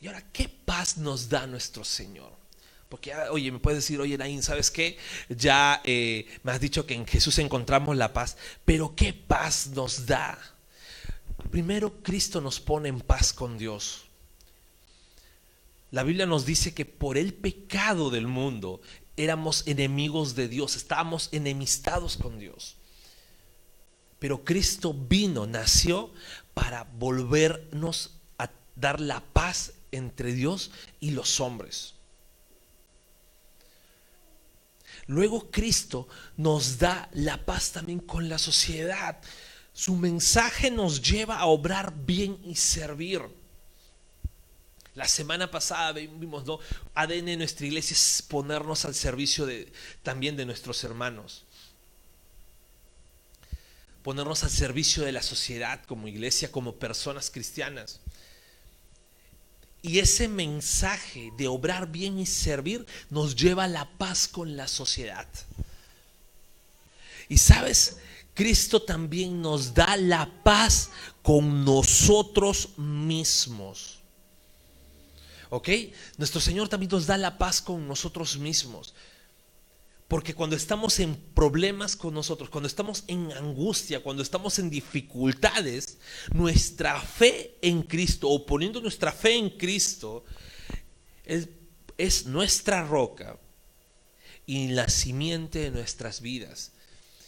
Y 0.00 0.06
ahora, 0.06 0.22
¿qué 0.32 0.48
paz 0.48 0.96
nos 0.96 1.28
da 1.28 1.46
nuestro 1.46 1.84
Señor? 1.84 2.45
Porque, 2.88 3.12
ah, 3.12 3.28
oye, 3.32 3.50
me 3.50 3.58
puedes 3.58 3.78
decir, 3.78 4.00
oye, 4.00 4.16
Naín, 4.16 4.42
¿sabes 4.42 4.70
qué? 4.70 4.96
Ya 5.28 5.80
eh, 5.84 6.26
me 6.42 6.52
has 6.52 6.60
dicho 6.60 6.86
que 6.86 6.94
en 6.94 7.06
Jesús 7.06 7.38
encontramos 7.38 7.96
la 7.96 8.12
paz, 8.12 8.36
pero 8.64 8.94
¿qué 8.94 9.12
paz 9.12 9.68
nos 9.68 10.06
da? 10.06 10.38
Primero, 11.50 12.02
Cristo 12.02 12.40
nos 12.40 12.60
pone 12.60 12.88
en 12.88 13.00
paz 13.00 13.32
con 13.32 13.58
Dios. 13.58 14.04
La 15.90 16.02
Biblia 16.02 16.26
nos 16.26 16.46
dice 16.46 16.74
que 16.74 16.84
por 16.84 17.16
el 17.16 17.34
pecado 17.34 18.10
del 18.10 18.26
mundo 18.26 18.80
éramos 19.16 19.66
enemigos 19.66 20.34
de 20.34 20.48
Dios, 20.48 20.76
estábamos 20.76 21.28
enemistados 21.32 22.16
con 22.16 22.38
Dios. 22.38 22.76
Pero 24.18 24.44
Cristo 24.44 24.94
vino, 24.94 25.46
nació 25.46 26.12
para 26.54 26.84
volvernos 26.84 28.14
a 28.38 28.50
dar 28.74 29.00
la 29.00 29.20
paz 29.20 29.72
entre 29.92 30.32
Dios 30.32 30.70
y 31.00 31.10
los 31.10 31.40
hombres. 31.40 31.95
Luego 35.06 35.50
Cristo 35.50 36.08
nos 36.36 36.78
da 36.78 37.08
la 37.12 37.44
paz 37.44 37.72
también 37.72 38.00
con 38.00 38.28
la 38.28 38.38
sociedad. 38.38 39.20
Su 39.72 39.94
mensaje 39.94 40.70
nos 40.70 41.02
lleva 41.02 41.38
a 41.38 41.46
obrar 41.46 41.94
bien 42.04 42.38
y 42.44 42.56
servir. 42.56 43.22
La 44.94 45.06
semana 45.06 45.50
pasada 45.50 45.92
vimos, 45.92 46.46
¿no? 46.46 46.58
ADN 46.94 47.26
de 47.26 47.36
nuestra 47.36 47.66
iglesia 47.66 47.92
es 47.92 48.22
ponernos 48.22 48.86
al 48.86 48.94
servicio 48.94 49.44
de, 49.44 49.70
también 50.02 50.36
de 50.36 50.46
nuestros 50.46 50.82
hermanos. 50.84 51.44
Ponernos 54.02 54.42
al 54.42 54.50
servicio 54.50 55.04
de 55.04 55.12
la 55.12 55.22
sociedad 55.22 55.84
como 55.84 56.08
iglesia, 56.08 56.50
como 56.50 56.76
personas 56.76 57.30
cristianas. 57.30 58.00
Y 59.86 60.00
ese 60.00 60.26
mensaje 60.26 61.32
de 61.38 61.46
obrar 61.46 61.86
bien 61.86 62.18
y 62.18 62.26
servir 62.26 62.84
nos 63.08 63.36
lleva 63.36 63.64
a 63.64 63.68
la 63.68 63.88
paz 63.88 64.26
con 64.26 64.56
la 64.56 64.66
sociedad. 64.66 65.28
Y 67.28 67.38
sabes, 67.38 67.98
Cristo 68.34 68.82
también 68.82 69.40
nos 69.40 69.74
da 69.74 69.96
la 69.96 70.42
paz 70.42 70.90
con 71.22 71.64
nosotros 71.64 72.70
mismos. 72.76 74.00
¿Ok? 75.50 75.68
Nuestro 76.16 76.40
Señor 76.40 76.68
también 76.68 76.90
nos 76.90 77.06
da 77.06 77.16
la 77.16 77.38
paz 77.38 77.62
con 77.62 77.86
nosotros 77.86 78.38
mismos. 78.38 78.92
Porque 80.08 80.34
cuando 80.34 80.54
estamos 80.54 81.00
en 81.00 81.16
problemas 81.16 81.96
con 81.96 82.14
nosotros, 82.14 82.48
cuando 82.48 82.68
estamos 82.68 83.02
en 83.08 83.32
angustia, 83.32 84.02
cuando 84.02 84.22
estamos 84.22 84.58
en 84.60 84.70
dificultades, 84.70 85.98
nuestra 86.32 87.00
fe 87.00 87.56
en 87.60 87.82
Cristo 87.82 88.28
o 88.28 88.46
poniendo 88.46 88.80
nuestra 88.80 89.10
fe 89.10 89.34
en 89.34 89.50
Cristo 89.50 90.24
es, 91.24 92.26
nuestra 92.26 92.84
roca 92.84 93.36
y 94.46 94.68
la 94.68 94.88
simiente 94.88 95.58
de 95.58 95.70
nuestras 95.72 96.20
vidas. 96.20 96.72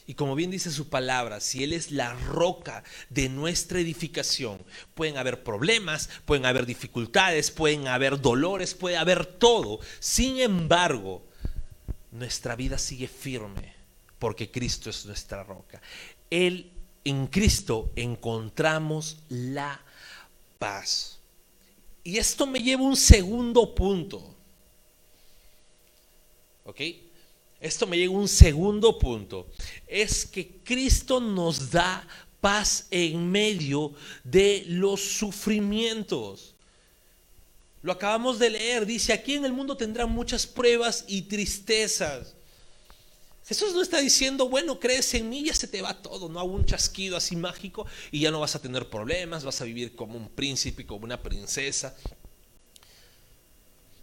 Y 0.07 0.15
como 0.15 0.37
bien 0.37 0.53
dice 0.53 0.71
su 0.71 0.89
palabra, 0.89 1.41
si 1.41 1.65
Él 1.65 1.73
es 1.73 1.91
la 1.91 2.15
roca 2.15 2.85
de 3.11 3.29
nuestra 3.29 3.81
edificación, 3.81 4.63
pueden 4.95 5.17
haber 5.17 5.43
problemas, 5.43 6.09
pueden 6.25 6.47
haber 6.47 6.65
dificultades, 6.65 7.51
pueden 7.51 7.89
haber 7.89 8.21
dolores, 8.21 8.75
puede 8.75 8.97
haber 8.97 9.27
todo. 9.27 9.81
Sin 9.99 10.39
embargo, 10.39 11.28
nuestra 12.11 12.57
vida 12.57 12.79
sigue 12.79 13.09
firme 13.09 13.75
porque 14.19 14.51
Cristo 14.51 14.91
es 14.91 15.07
nuestra 15.07 15.45
roca. 15.45 15.81
Él, 16.31 16.71
en 17.05 17.27
Cristo 17.29 17.93
encontramos 17.97 19.19
la 19.29 19.81
paz. 20.59 21.19
Y 22.03 22.17
esto 22.17 22.47
me 22.47 22.59
lleva 22.59 22.83
a 22.83 22.87
un 22.87 22.97
segundo 22.97 23.75
punto. 23.75 24.35
¿Ok? 26.65 26.81
Esto 27.61 27.87
me 27.87 27.97
lleva 27.97 28.15
a 28.15 28.19
un 28.19 28.29
segundo 28.29 28.99
punto. 28.99 29.49
Es 29.87 30.27
que 30.27 30.61
Cristo 30.65 31.21
nos 31.21 31.71
da 31.71 32.07
paz 32.41 32.87
en 32.91 33.31
medio 33.31 33.93
de 34.25 34.65
los 34.69 35.01
sufrimientos. 35.01 36.55
Lo 37.83 37.93
acabamos 37.93 38.39
de 38.39 38.51
leer, 38.51 38.87
dice, 38.87 39.13
aquí 39.13 39.35
en 39.35 39.45
el 39.45 39.53
mundo 39.53 39.77
tendrán 39.77 40.11
muchas 40.11 40.47
pruebas 40.47 41.05
y 41.07 41.23
tristezas. 41.23 42.35
Jesús 43.49 43.73
no 43.73 43.81
está 43.81 43.99
diciendo, 44.01 44.49
bueno, 44.51 44.79
crees 44.79 45.15
en 45.15 45.31
mí, 45.31 45.45
ya 45.45 45.55
se 45.55 45.67
te 45.67 45.81
va 45.81 46.03
todo, 46.03 46.29
no 46.29 46.39
hago 46.39 46.53
un 46.53 46.67
chasquido 46.67 47.17
así 47.17 47.35
mágico 47.35 47.87
y 48.11 48.21
ya 48.21 48.31
no 48.31 48.41
vas 48.41 48.55
a 48.55 48.61
tener 48.61 48.91
problemas, 48.91 49.43
vas 49.43 49.63
a 49.63 49.65
vivir 49.65 49.97
como 49.97 50.19
un 50.19 50.29
príncipe, 50.29 50.85
como 50.85 51.05
una 51.05 51.23
princesa. 51.23 51.97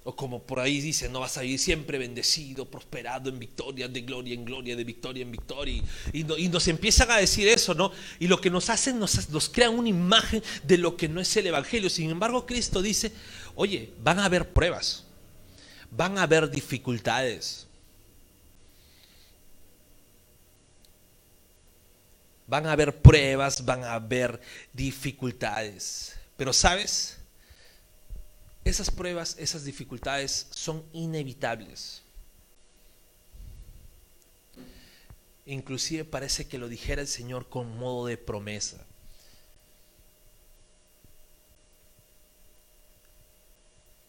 O 0.07 0.15
como 0.15 0.43
por 0.43 0.59
ahí 0.59 0.81
dice, 0.81 1.09
no 1.09 1.21
vas 1.21 1.35
a 1.35 1.41
vivir 1.41 1.57
siempre 1.57 1.97
bendecido, 1.97 2.69
prosperado 2.69 3.27
en 3.27 3.39
victoria, 3.39 3.87
de 3.87 4.01
gloria 4.01 4.35
en 4.35 4.45
gloria, 4.45 4.75
de 4.75 4.83
victoria 4.83 5.23
en 5.23 5.31
victoria. 5.31 5.83
Y, 6.13 6.23
nos 6.23 6.67
empiezan 6.67 7.09
a 7.09 7.17
decir 7.17 7.47
eso, 7.47 7.73
¿no? 7.73 7.91
Y 8.19 8.27
lo 8.27 8.39
que 8.39 8.51
nos 8.51 8.69
hacen, 8.69 8.99
nos, 8.99 9.27
nos 9.29 9.49
crean 9.49 9.73
una 9.73 9.89
imagen 9.89 10.43
de 10.61 10.77
lo 10.77 10.95
que 10.95 11.09
no 11.09 11.19
es 11.19 11.35
el 11.37 11.47
Evangelio. 11.47 11.89
Sin 11.89 12.11
embargo, 12.11 12.45
Cristo 12.45 12.83
dice, 12.83 13.11
oye, 13.55 13.93
van 14.03 14.19
a 14.19 14.25
haber 14.25 14.47
pruebas, 14.53 15.05
van 15.89 16.19
a 16.19 16.21
haber 16.21 16.51
dificultades. 16.51 17.65
Van 22.45 22.67
a 22.67 22.73
haber 22.73 22.95
pruebas, 23.01 23.65
van 23.65 23.83
a 23.83 23.95
haber 23.95 24.39
dificultades. 24.71 26.15
Pero 26.37 26.53
sabes, 26.53 27.17
esas 28.65 28.89
pruebas, 28.89 29.35
esas 29.39 29.63
dificultades 29.63 30.47
son 30.49 30.83
inevitables. 30.91 32.01
Inclusive 35.45 36.03
parece 36.03 36.47
que 36.47 36.57
lo 36.57 36.67
dijera 36.67 37.01
el 37.03 37.07
Señor 37.07 37.47
con 37.47 37.77
modo 37.77 38.07
de 38.07 38.17
promesa. 38.17 38.83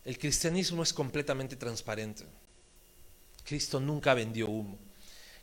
El 0.07 0.19
cristianismo 0.19 0.83
es 0.83 0.95
completamente 0.95 1.57
transparente. 1.57 2.25
Cristo 3.45 3.79
nunca 3.79 4.15
vendió 4.15 4.49
humo. 4.49 4.79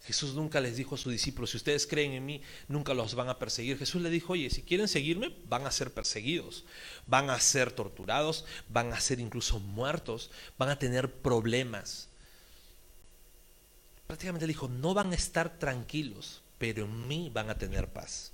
Jesús 0.06 0.34
nunca 0.34 0.60
les 0.60 0.76
dijo 0.76 0.96
a 0.96 0.98
sus 0.98 1.14
discípulos, 1.14 1.52
si 1.52 1.58
ustedes 1.58 1.88
creen 1.88 2.12
en 2.12 2.26
mí, 2.26 2.42
nunca 2.68 2.94
los 2.94 3.16
van 3.16 3.30
a 3.30 3.40
perseguir. 3.40 3.78
Jesús 3.78 4.02
le 4.02 4.10
dijo, 4.10 4.34
oye, 4.34 4.50
si 4.50 4.62
quieren 4.62 4.90
seguirme, 4.90 5.34
van 5.48 5.66
a 5.66 5.72
ser 5.72 5.94
perseguidos, 5.94 6.66
van 7.08 7.30
a 7.30 7.40
ser 7.40 7.72
torturados, 7.72 8.44
van 8.68 8.92
a 8.92 9.00
ser 9.00 9.22
incluso 9.22 9.60
muertos, 9.60 10.30
van 10.58 10.70
a 10.70 10.78
tener 10.78 11.10
problemas. 11.10 12.10
Prácticamente 14.06 14.46
dijo, 14.46 14.68
no 14.68 14.94
van 14.94 15.14
a 15.14 15.16
estar 15.16 15.58
tranquilos, 15.58 16.42
pero 16.58 16.84
en 16.84 17.08
mí 17.08 17.32
van 17.34 17.50
a 17.50 17.58
tener 17.58 17.88
paz. 17.88 18.34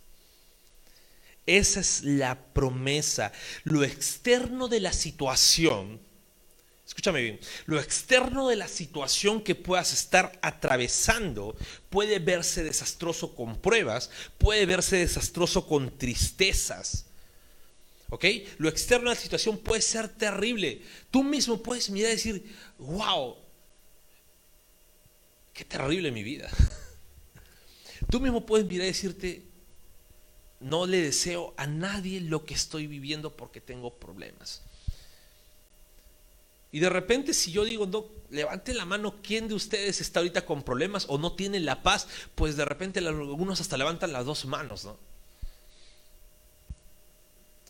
Esa 1.45 1.81
es 1.81 2.03
la 2.03 2.35
promesa. 2.53 3.31
Lo 3.63 3.83
externo 3.83 4.67
de 4.67 4.79
la 4.79 4.93
situación 4.93 5.99
Escúchame 6.89 7.21
bien, 7.21 7.39
lo 7.67 7.79
externo 7.79 8.47
de 8.47 8.55
la 8.55 8.67
situación 8.67 9.43
que 9.43 9.53
puedas 9.53 9.93
estar 9.93 10.39
atravesando 10.41 11.55
puede 11.87 12.17
verse 12.17 12.63
desastroso 12.63 13.35
con 13.35 13.61
pruebas, 13.61 14.09
puede 14.39 14.65
verse 14.65 14.97
desastroso 14.97 15.67
con 15.67 15.95
tristezas. 15.99 17.05
¿Ok? 18.09 18.25
Lo 18.57 18.69
externo 18.69 19.11
de 19.11 19.15
la 19.15 19.21
situación 19.21 19.59
puede 19.59 19.83
ser 19.83 20.09
terrible. 20.09 20.81
Tú 21.11 21.23
mismo 21.23 21.61
puedes 21.61 21.91
mirar 21.91 22.09
y 22.09 22.15
decir, 22.15 22.55
wow, 22.79 23.37
qué 25.53 25.65
terrible 25.65 26.09
mi 26.09 26.23
vida. 26.23 26.49
Tú 28.09 28.19
mismo 28.19 28.47
puedes 28.47 28.65
mirar 28.65 28.85
y 28.85 28.87
decirte, 28.87 29.45
no 30.59 30.87
le 30.87 31.03
deseo 31.03 31.53
a 31.55 31.67
nadie 31.67 32.19
lo 32.19 32.45
que 32.45 32.55
estoy 32.55 32.87
viviendo 32.87 33.37
porque 33.37 33.61
tengo 33.61 33.93
problemas. 33.99 34.63
Y 36.71 36.79
de 36.79 36.89
repente 36.89 37.33
si 37.33 37.51
yo 37.51 37.65
digo, 37.65 37.87
no, 37.87 38.05
levante 38.29 38.73
la 38.73 38.85
mano, 38.85 39.15
¿quién 39.23 39.47
de 39.47 39.55
ustedes 39.55 40.01
está 40.01 40.19
ahorita 40.19 40.45
con 40.45 40.63
problemas 40.63 41.05
o 41.09 41.17
no 41.17 41.33
tiene 41.33 41.59
la 41.59 41.81
paz? 41.81 42.07
Pues 42.35 42.57
de 42.57 42.65
repente 42.65 42.99
algunos 42.99 43.59
hasta 43.59 43.77
levantan 43.77 44.13
las 44.13 44.25
dos 44.25 44.45
manos, 44.45 44.85
¿no? 44.85 44.97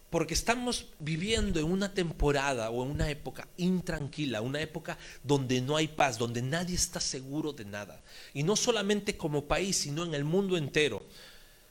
Porque 0.10 0.34
estamos 0.34 0.88
viviendo 0.98 1.60
en 1.60 1.68
una 1.68 1.94
temporada 1.94 2.72
o 2.72 2.84
en 2.84 2.90
una 2.90 3.10
época 3.12 3.48
intranquila, 3.58 4.42
una 4.42 4.60
época 4.60 4.98
donde 5.24 5.62
no 5.62 5.78
hay 5.78 5.88
paz, 5.88 6.18
donde 6.18 6.42
nadie 6.42 6.76
está 6.76 7.00
seguro 7.00 7.54
de 7.54 7.66
nada. 7.66 8.02
Y 8.34 8.42
no 8.42 8.56
solamente 8.56 9.18
como 9.18 9.46
país, 9.46 9.78
sino 9.78 10.04
en 10.04 10.16
el 10.16 10.24
mundo 10.24 10.58
entero. 10.58 11.06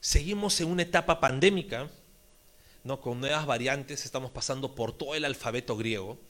Seguimos 0.00 0.60
en 0.60 0.68
una 0.68 0.82
etapa 0.82 1.18
pandémica, 1.18 1.90
¿no? 2.84 3.00
con 3.00 3.18
nuevas 3.18 3.44
variantes, 3.44 4.04
estamos 4.04 4.30
pasando 4.30 4.76
por 4.76 4.96
todo 4.96 5.16
el 5.16 5.24
alfabeto 5.24 5.76
griego 5.76 6.20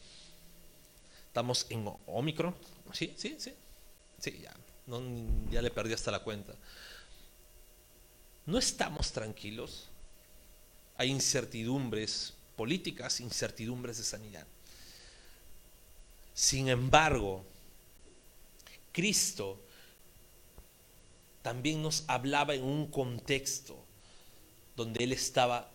Estamos 1.29 1.67
en 1.69 1.89
Omicron. 2.07 2.55
Sí, 2.93 3.15
sí, 3.17 3.37
sí. 3.39 3.53
Sí, 4.19 4.41
ya. 4.43 4.55
ya 5.51 5.63
le 5.63 5.71
perdí 5.71 5.93
hasta 5.93 6.11
la 6.11 6.21
cuenta. 6.21 6.55
No 8.47 8.59
estamos 8.59 9.13
tranquilos. 9.13 9.89
Hay 10.97 11.11
incertidumbres 11.11 12.35
políticas, 12.57 13.21
incertidumbres 13.21 13.99
de 13.99 14.05
sanidad. 14.05 14.47
Sin 16.35 16.69
embargo, 16.69 17.45
Cristo 18.91 19.61
también 21.43 21.83
nos 21.83 22.05
hablaba 22.09 22.55
en 22.55 22.65
un 22.65 22.91
contexto 22.91 23.85
donde 24.75 25.05
Él 25.05 25.13
estaba 25.13 25.71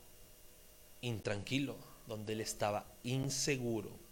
intranquilo, 1.01 1.77
donde 2.07 2.33
Él 2.33 2.41
estaba 2.41 2.85
inseguro 3.03 4.02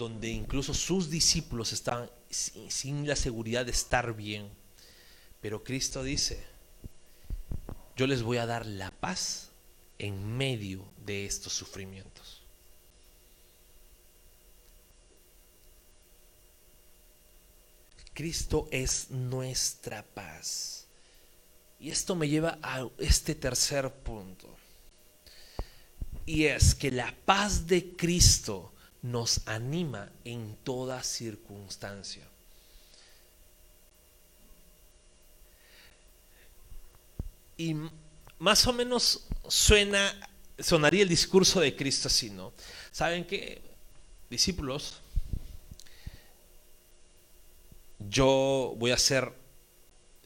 donde 0.00 0.30
incluso 0.30 0.72
sus 0.72 1.10
discípulos 1.10 1.74
estaban 1.74 2.10
sin 2.30 3.06
la 3.06 3.14
seguridad 3.14 3.66
de 3.66 3.72
estar 3.72 4.16
bien. 4.16 4.48
Pero 5.42 5.62
Cristo 5.62 6.02
dice, 6.02 6.42
yo 7.96 8.06
les 8.06 8.22
voy 8.22 8.38
a 8.38 8.46
dar 8.46 8.64
la 8.64 8.90
paz 8.92 9.50
en 9.98 10.38
medio 10.38 10.90
de 11.04 11.26
estos 11.26 11.52
sufrimientos. 11.52 12.40
Cristo 18.14 18.68
es 18.70 19.10
nuestra 19.10 20.02
paz. 20.02 20.86
Y 21.78 21.90
esto 21.90 22.16
me 22.16 22.26
lleva 22.26 22.58
a 22.62 22.88
este 22.96 23.34
tercer 23.34 23.92
punto. 23.92 24.48
Y 26.24 26.46
es 26.46 26.74
que 26.74 26.90
la 26.90 27.14
paz 27.26 27.66
de 27.66 27.94
Cristo 27.96 28.72
nos 29.02 29.46
anima 29.46 30.10
en 30.24 30.56
toda 30.62 31.02
circunstancia. 31.02 32.26
Y 37.56 37.76
más 38.38 38.66
o 38.66 38.72
menos 38.72 39.26
suena, 39.48 40.14
sonaría 40.58 41.02
el 41.02 41.08
discurso 41.08 41.60
de 41.60 41.76
Cristo 41.76 42.08
así, 42.08 42.30
¿no? 42.30 42.52
¿Saben 42.90 43.26
qué? 43.26 43.60
Discípulos, 44.30 45.00
yo 47.98 48.74
voy 48.78 48.92
a 48.92 48.96
ser 48.96 49.32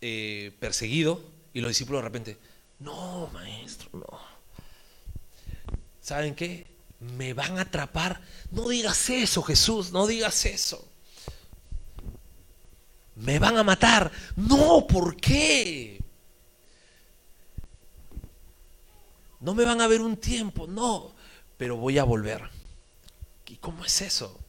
eh, 0.01 0.55
perseguido 0.61 1.21
y 1.53 1.61
los 1.61 1.71
discípulos 1.71 2.03
de 2.03 2.09
repente, 2.09 2.39
no, 2.79 3.29
maestro, 3.33 3.89
no. 3.93 4.21
¿Saben 6.01 6.35
qué? 6.35 6.74
Me 7.17 7.35
van 7.35 7.59
a 7.59 7.63
atrapar. 7.63 8.21
No 8.51 8.69
digas 8.69 9.11
eso, 9.11 9.43
Jesús, 9.43 9.93
no 9.93 10.07
digas 10.07 10.45
eso. 10.47 10.89
Me 13.17 13.39
van 13.39 13.57
a 13.57 13.63
matar. 13.63 14.11
No, 14.37 14.87
¿por 14.87 15.17
qué? 15.17 16.03
No 19.41 19.55
me 19.55 19.65
van 19.65 19.81
a 19.81 19.87
ver 19.87 20.01
un 20.01 20.17
tiempo, 20.17 20.67
no, 20.67 21.15
pero 21.57 21.77
voy 21.77 21.99
a 21.99 22.05
volver. 22.05 22.49
¿Y 23.47 23.57
cómo 23.59 23.85
es 23.85 24.03
eso? 24.03 24.41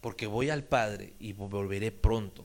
Porque 0.00 0.26
voy 0.26 0.50
al 0.50 0.64
Padre 0.64 1.14
y 1.20 1.34
volveré 1.34 1.92
pronto. 1.92 2.44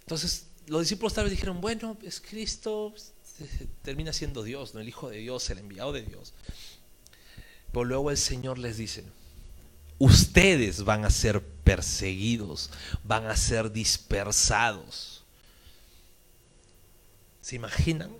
Entonces, 0.00 0.48
los 0.66 0.82
discípulos 0.82 1.14
tal 1.14 1.24
vez 1.24 1.30
dijeron, 1.30 1.60
bueno, 1.62 1.96
es 2.02 2.20
Cristo, 2.20 2.92
termina 3.82 4.12
siendo 4.12 4.42
Dios, 4.42 4.74
no 4.74 4.80
el 4.80 4.88
Hijo 4.88 5.10
de 5.10 5.18
Dios, 5.18 5.48
el 5.50 5.58
enviado 5.58 5.92
de 5.92 6.02
Dios. 6.02 6.32
Pero 7.72 7.84
luego 7.84 8.10
el 8.10 8.18
Señor 8.18 8.58
les 8.58 8.76
dice, 8.76 9.04
ustedes 9.98 10.84
van 10.84 11.04
a 11.04 11.10
ser 11.10 11.42
perseguidos, 11.42 12.70
van 13.04 13.26
a 13.26 13.36
ser 13.36 13.72
dispersados. 13.72 15.24
¿Se 17.40 17.56
imaginan? 17.56 18.10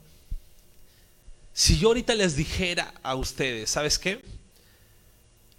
Si 1.52 1.78
yo 1.78 1.88
ahorita 1.88 2.14
les 2.14 2.34
dijera 2.34 2.94
a 3.02 3.14
ustedes, 3.14 3.70
¿sabes 3.70 3.98
qué? 3.98 4.24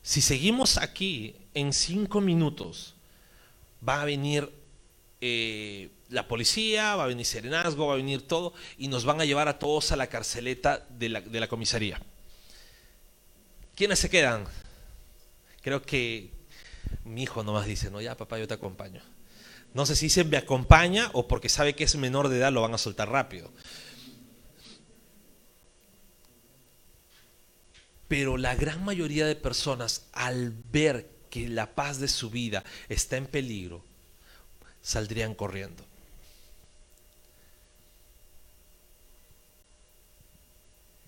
Si 0.01 0.21
seguimos 0.21 0.77
aquí 0.77 1.35
en 1.53 1.71
cinco 1.71 2.19
minutos, 2.19 2.95
va 3.87 4.01
a 4.01 4.05
venir 4.05 4.51
eh, 5.25 5.89
la 6.09 6.27
policía, 6.27 6.97
va 6.97 7.05
a 7.05 7.07
venir 7.07 7.25
Serenazgo, 7.25 7.87
va 7.87 7.93
a 7.93 7.95
venir 7.95 8.27
todo, 8.27 8.53
y 8.77 8.89
nos 8.89 9.05
van 9.05 9.21
a 9.21 9.25
llevar 9.25 9.47
a 9.47 9.57
todos 9.57 9.93
a 9.93 9.95
la 9.95 10.07
carceleta 10.07 10.85
de 10.89 11.07
la, 11.07 11.47
comisaría. 11.47 11.97
¿Quiénes 13.73 13.99
se 13.99 14.09
quedan? 14.09 14.43
Creo 15.61 15.81
que 15.81 16.33
mi 17.05 17.23
hijo 17.23 17.41
nomás 17.41 17.67
dice, 17.67 17.89
no, 17.89 18.01
ya 18.01 18.17
papá, 18.17 18.37
yo 18.37 18.49
te 18.49 18.55
acompaño. 18.55 19.01
No 19.73 19.85
sé 19.85 19.95
si 19.95 20.07
dice 20.07 20.25
me 20.25 20.35
acompaña 20.35 21.09
o 21.13 21.25
porque 21.25 21.47
sabe 21.47 21.73
que 21.73 21.85
es 21.85 21.95
menor 21.95 22.27
de 22.27 22.39
edad 22.39 22.51
lo 22.51 22.61
van 22.61 22.73
a 22.73 22.77
soltar 22.77 23.09
rápido. 23.09 23.53
Pero 28.09 28.35
la 28.35 28.55
gran 28.55 28.83
mayoría 28.83 29.25
de 29.25 29.37
personas 29.37 30.09
al 30.11 30.51
ver 30.51 31.09
que 31.29 31.47
la 31.47 31.75
paz 31.75 32.01
de 32.01 32.09
su 32.09 32.29
vida 32.29 32.65
está 32.89 33.15
en 33.15 33.25
peligro, 33.25 33.85
saldrían 34.83 35.33
corriendo. 35.33 35.83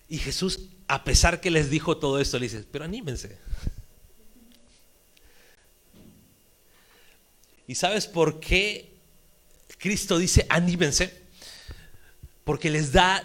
Y 0.08 0.18
Jesús, 0.18 0.60
a 0.88 1.04
pesar 1.04 1.40
que 1.40 1.50
les 1.50 1.68
dijo 1.68 1.98
todo 1.98 2.20
esto, 2.20 2.38
le 2.38 2.46
dice, 2.46 2.64
pero 2.70 2.84
anímense. 2.84 3.38
¿Y 7.68 7.74
sabes 7.74 8.06
por 8.06 8.40
qué 8.40 8.94
Cristo 9.78 10.18
dice 10.18 10.46
anímense? 10.48 11.26
Porque 12.44 12.70
les 12.70 12.92
da 12.92 13.24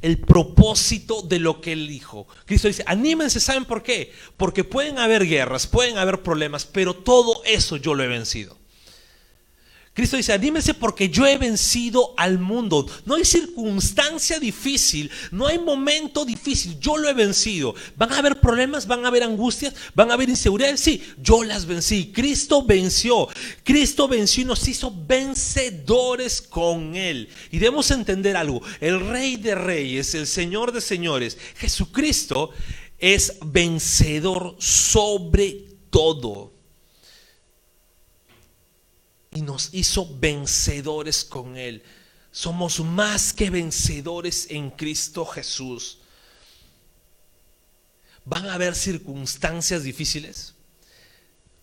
el 0.00 0.18
propósito 0.18 1.20
de 1.20 1.38
lo 1.38 1.60
que 1.60 1.72
él 1.72 1.86
dijo. 1.86 2.26
Cristo 2.46 2.68
dice, 2.68 2.82
anímense, 2.86 3.38
¿saben 3.38 3.66
por 3.66 3.82
qué? 3.82 4.12
Porque 4.38 4.64
pueden 4.64 4.98
haber 4.98 5.26
guerras, 5.26 5.66
pueden 5.66 5.98
haber 5.98 6.22
problemas, 6.22 6.64
pero 6.64 6.94
todo 6.94 7.44
eso 7.44 7.76
yo 7.76 7.94
lo 7.94 8.02
he 8.02 8.08
vencido. 8.08 8.63
Cristo 9.94 10.16
dice, 10.16 10.32
anímense 10.32 10.74
porque 10.74 11.08
yo 11.08 11.24
he 11.24 11.38
vencido 11.38 12.14
al 12.16 12.40
mundo. 12.40 12.84
No 13.06 13.14
hay 13.14 13.24
circunstancia 13.24 14.40
difícil, 14.40 15.08
no 15.30 15.46
hay 15.46 15.60
momento 15.60 16.24
difícil, 16.24 16.76
yo 16.80 16.96
lo 16.96 17.08
he 17.08 17.14
vencido. 17.14 17.76
¿Van 17.96 18.12
a 18.12 18.18
haber 18.18 18.40
problemas? 18.40 18.88
¿Van 18.88 19.04
a 19.04 19.08
haber 19.08 19.22
angustias? 19.22 19.72
¿Van 19.94 20.10
a 20.10 20.14
haber 20.14 20.28
inseguridades? 20.28 20.80
Sí, 20.80 21.00
yo 21.22 21.44
las 21.44 21.64
vencí. 21.66 22.10
Cristo 22.12 22.64
venció. 22.64 23.28
Cristo 23.62 24.08
venció 24.08 24.42
y 24.42 24.46
nos 24.46 24.66
hizo 24.66 24.92
vencedores 25.06 26.42
con 26.42 26.96
Él. 26.96 27.28
Y 27.52 27.60
debemos 27.60 27.88
entender 27.92 28.36
algo. 28.36 28.62
El 28.80 28.98
Rey 28.98 29.36
de 29.36 29.54
Reyes, 29.54 30.12
el 30.16 30.26
Señor 30.26 30.72
de 30.72 30.80
Señores, 30.80 31.38
Jesucristo 31.54 32.50
es 32.98 33.34
vencedor 33.44 34.56
sobre 34.58 35.66
todo 35.90 36.53
y 39.34 39.42
nos 39.42 39.68
hizo 39.72 40.08
vencedores 40.18 41.24
con 41.24 41.56
Él. 41.56 41.82
Somos 42.30 42.80
más 42.80 43.32
que 43.32 43.50
vencedores 43.50 44.46
en 44.48 44.70
Cristo 44.70 45.26
Jesús. 45.26 45.98
Van 48.24 48.46
a 48.46 48.54
haber 48.54 48.74
circunstancias 48.74 49.82
difíciles. 49.82 50.54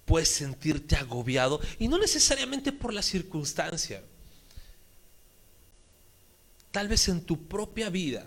Puedes 0.05 0.29
sentirte 0.29 0.97
agobiado 0.97 1.61
y 1.79 1.87
no 1.87 1.97
necesariamente 1.97 2.73
por 2.73 2.93
la 2.93 3.01
circunstancia. 3.01 4.03
Tal 6.71 6.87
vez 6.89 7.07
en 7.07 7.21
tu 7.21 7.47
propia 7.47 7.89
vida, 7.89 8.25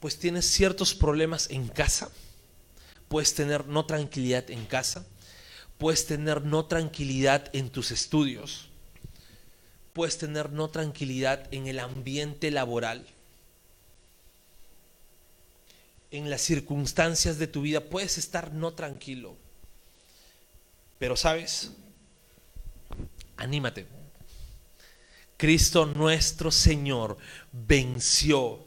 pues 0.00 0.18
tienes 0.18 0.46
ciertos 0.46 0.94
problemas 0.94 1.48
en 1.50 1.68
casa. 1.68 2.10
Puedes 3.08 3.34
tener 3.34 3.66
no 3.66 3.86
tranquilidad 3.86 4.50
en 4.50 4.66
casa 4.66 5.06
Puedes 5.84 6.06
tener 6.06 6.46
no 6.46 6.64
tranquilidad 6.64 7.50
en 7.52 7.68
tus 7.68 7.90
estudios. 7.90 8.70
Puedes 9.92 10.16
tener 10.16 10.50
no 10.50 10.70
tranquilidad 10.70 11.46
en 11.52 11.66
el 11.66 11.78
ambiente 11.78 12.50
laboral. 12.50 13.06
En 16.10 16.30
las 16.30 16.40
circunstancias 16.40 17.38
de 17.38 17.48
tu 17.48 17.60
vida 17.60 17.80
puedes 17.82 18.16
estar 18.16 18.54
no 18.54 18.72
tranquilo. 18.72 19.36
Pero 20.98 21.16
sabes, 21.16 21.72
anímate. 23.36 23.86
Cristo 25.36 25.84
nuestro 25.84 26.50
Señor 26.50 27.18
venció. 27.52 28.64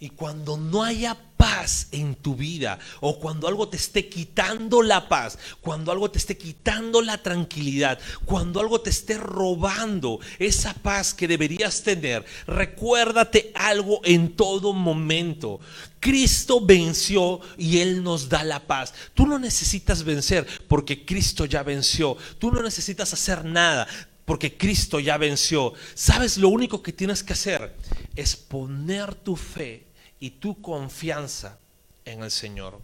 Y 0.00 0.10
cuando 0.10 0.56
no 0.56 0.84
haya 0.84 1.16
paz 1.36 1.88
en 1.92 2.14
tu 2.14 2.34
vida 2.34 2.78
o 3.00 3.18
cuando 3.18 3.48
algo 3.48 3.68
te 3.68 3.76
esté 3.76 4.08
quitando 4.08 4.82
la 4.82 5.08
paz, 5.08 5.38
cuando 5.60 5.90
algo 5.90 6.10
te 6.10 6.18
esté 6.18 6.36
quitando 6.36 7.00
la 7.00 7.18
tranquilidad, 7.18 7.98
cuando 8.24 8.60
algo 8.60 8.80
te 8.80 8.90
esté 8.90 9.16
robando 9.16 10.20
esa 10.38 10.74
paz 10.74 11.14
que 11.14 11.26
deberías 11.26 11.82
tener, 11.82 12.24
recuérdate 12.46 13.50
algo 13.54 14.00
en 14.04 14.36
todo 14.36 14.72
momento. 14.72 15.58
Cristo 15.98 16.64
venció 16.64 17.40
y 17.56 17.78
Él 17.78 18.04
nos 18.04 18.28
da 18.28 18.44
la 18.44 18.66
paz. 18.66 18.94
Tú 19.14 19.26
no 19.26 19.38
necesitas 19.38 20.04
vencer 20.04 20.46
porque 20.68 21.04
Cristo 21.04 21.44
ya 21.44 21.62
venció. 21.62 22.16
Tú 22.38 22.52
no 22.52 22.62
necesitas 22.62 23.12
hacer 23.12 23.44
nada 23.44 23.88
porque 24.24 24.56
Cristo 24.56 25.00
ya 25.00 25.16
venció. 25.16 25.72
¿Sabes? 25.94 26.36
Lo 26.36 26.50
único 26.50 26.82
que 26.82 26.92
tienes 26.92 27.24
que 27.24 27.32
hacer 27.32 27.74
es 28.14 28.36
poner 28.36 29.14
tu 29.14 29.34
fe 29.34 29.87
y 30.20 30.30
tu 30.30 30.60
confianza 30.60 31.58
en 32.04 32.22
el 32.22 32.30
Señor. 32.30 32.78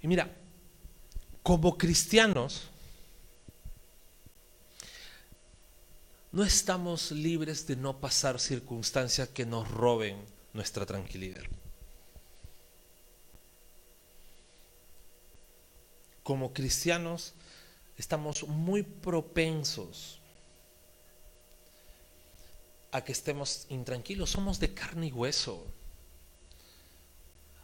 Y 0.00 0.06
mira, 0.06 0.30
como 1.42 1.78
cristianos, 1.78 2.68
no 6.30 6.44
estamos 6.44 7.10
libres 7.10 7.66
de 7.66 7.76
no 7.76 8.00
pasar 8.00 8.38
circunstancias 8.38 9.28
que 9.28 9.46
nos 9.46 9.70
roben 9.70 10.24
nuestra 10.52 10.84
tranquilidad. 10.84 11.44
Como 16.22 16.52
cristianos, 16.52 17.34
estamos 17.96 18.46
muy 18.46 18.82
propensos 18.82 20.18
a 22.90 23.02
que 23.04 23.12
estemos 23.12 23.66
intranquilos. 23.70 24.30
Somos 24.30 24.60
de 24.60 24.72
carne 24.72 25.08
y 25.08 25.12
hueso. 25.12 25.66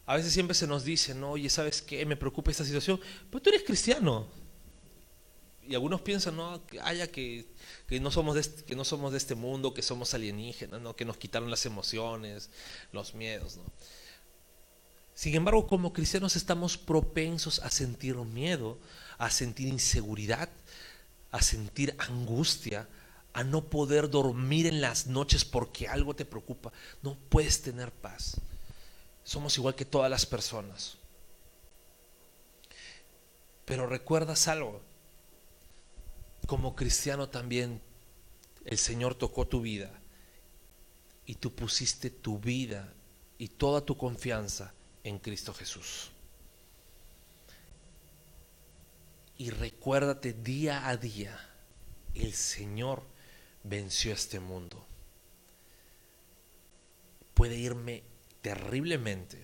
A 0.07 0.17
veces 0.17 0.33
siempre 0.33 0.55
se 0.55 0.67
nos 0.67 0.85
dice, 0.85 1.15
no, 1.15 1.31
oye, 1.31 1.49
¿sabes 1.49 1.83
qué? 1.83 2.05
Me 2.05 2.17
preocupa 2.17 2.51
esta 2.51 2.65
situación. 2.65 3.01
Pero 3.31 3.41
tú 3.41 3.51
eres 3.51 3.63
cristiano. 3.63 4.27
Y 5.69 5.75
algunos 5.75 6.01
piensan, 6.01 6.35
no, 6.35 6.67
que 6.67 6.81
haya 6.81 7.07
que, 7.07 7.47
no 8.01 8.11
somos 8.11 8.35
de 8.35 8.41
este, 8.41 8.65
que 8.65 8.75
no 8.75 8.85
somos 8.85 9.13
de 9.13 9.19
este 9.19 9.37
mundo, 9.37 9.73
que 9.73 9.83
somos 9.83 10.15
alienígenas, 10.15 10.81
¿no? 10.81 10.97
que 10.97 11.05
nos 11.05 11.17
quitaron 11.17 11.49
las 11.49 11.65
emociones, 11.65 12.51
los 12.91 13.15
miedos. 13.15 13.57
¿no? 13.57 13.63
Sin 15.15 15.33
embargo, 15.37 15.69
como 15.69 15.93
cristianos 15.93 16.35
estamos 16.35 16.77
propensos 16.77 17.61
a 17.61 17.71
sentir 17.71 18.17
miedo, 18.17 18.79
a 19.21 19.31
sentir 19.31 19.69
inseguridad, 19.69 20.49
a 21.31 21.43
sentir 21.43 21.95
angustia, 21.99 22.89
a 23.35 23.45
no 23.45 23.69
poder 23.69 24.09
dormir 24.09 24.67
en 24.67 24.81
las 24.81 25.07
noches 25.07 25.45
porque 25.45 25.87
algo 25.87 26.17
te 26.17 26.25
preocupa. 26.25 26.73
No 27.03 27.15
puedes 27.29 27.61
tener 27.61 27.93
paz. 27.93 28.41
Somos 29.23 29.57
igual 29.59 29.75
que 29.75 29.85
todas 29.85 30.11
las 30.11 30.25
personas. 30.25 30.97
Pero 33.67 33.87
recuerdas 33.87 34.49
algo. 34.49 34.81
Como 36.47 36.75
cristiano 36.75 37.29
también 37.29 37.83
el 38.65 38.79
Señor 38.79 39.15
tocó 39.15 39.47
tu 39.47 39.61
vida 39.61 39.93
y 41.27 41.35
tú 41.35 41.55
pusiste 41.55 42.09
tu 42.09 42.39
vida 42.39 42.91
y 43.37 43.49
toda 43.49 43.83
tu 43.83 43.99
confianza 43.99 44.73
en 45.05 45.19
Cristo 45.19 45.53
Jesús. 45.53 46.11
Y 49.41 49.49
recuérdate 49.49 50.35
día 50.35 50.87
a 50.87 50.99
día, 50.99 51.35
el 52.15 52.35
Señor 52.35 53.03
venció 53.63 54.13
este 54.13 54.39
mundo. 54.39 54.87
Puede 57.33 57.57
irme 57.57 58.03
terriblemente, 58.43 59.43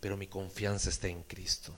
pero 0.00 0.16
mi 0.16 0.26
confianza 0.26 0.90
está 0.90 1.06
en 1.06 1.22
Cristo. 1.22 1.72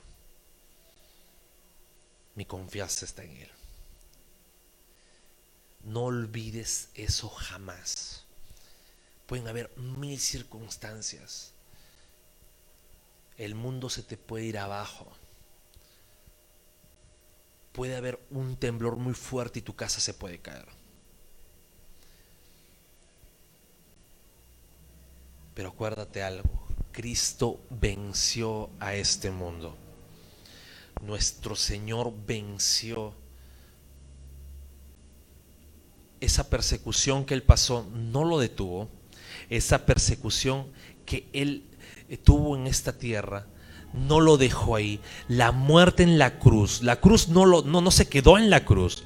Mi 2.33 2.45
confianza 2.45 3.05
está 3.05 3.23
en 3.23 3.37
Él. 3.37 3.51
No 5.83 6.05
olvides 6.05 6.89
eso 6.95 7.29
jamás. 7.29 8.23
Pueden 9.27 9.47
haber 9.47 9.69
mil 9.77 10.19
circunstancias. 10.19 11.51
El 13.37 13.53
mundo 13.53 13.87
se 13.91 14.01
te 14.01 14.17
puede 14.17 14.45
ir 14.45 14.57
abajo 14.57 15.15
puede 17.75 17.95
haber 17.97 18.19
un 18.31 18.55
temblor 18.55 18.95
muy 18.95 19.13
fuerte 19.13 19.59
y 19.59 19.61
tu 19.61 19.75
casa 19.75 19.99
se 19.99 20.13
puede 20.13 20.39
caer. 20.39 20.65
Pero 25.53 25.69
acuérdate 25.69 26.23
algo, 26.23 26.49
Cristo 26.91 27.59
venció 27.69 28.69
a 28.79 28.95
este 28.95 29.29
mundo. 29.29 29.75
Nuestro 31.01 31.55
Señor 31.55 32.13
venció 32.25 33.13
esa 36.21 36.49
persecución 36.49 37.25
que 37.25 37.33
Él 37.33 37.43
pasó, 37.43 37.85
no 37.93 38.23
lo 38.23 38.39
detuvo. 38.39 38.87
Esa 39.49 39.85
persecución 39.85 40.67
que 41.05 41.27
Él 41.33 41.63
tuvo 42.23 42.55
en 42.55 42.67
esta 42.67 42.97
tierra, 42.97 43.45
no 43.95 44.19
lo 44.19 44.37
dejó 44.37 44.75
ahí. 44.75 44.99
La 45.27 45.51
muerte 45.51 46.03
en 46.03 46.17
la 46.17 46.39
cruz, 46.39 46.81
la 46.81 46.99
cruz 46.99 47.29
no, 47.29 47.45
lo, 47.45 47.61
no, 47.63 47.81
no 47.81 47.91
se 47.91 48.07
quedó 48.07 48.37
en 48.37 48.49
la 48.49 48.65
cruz. 48.65 49.03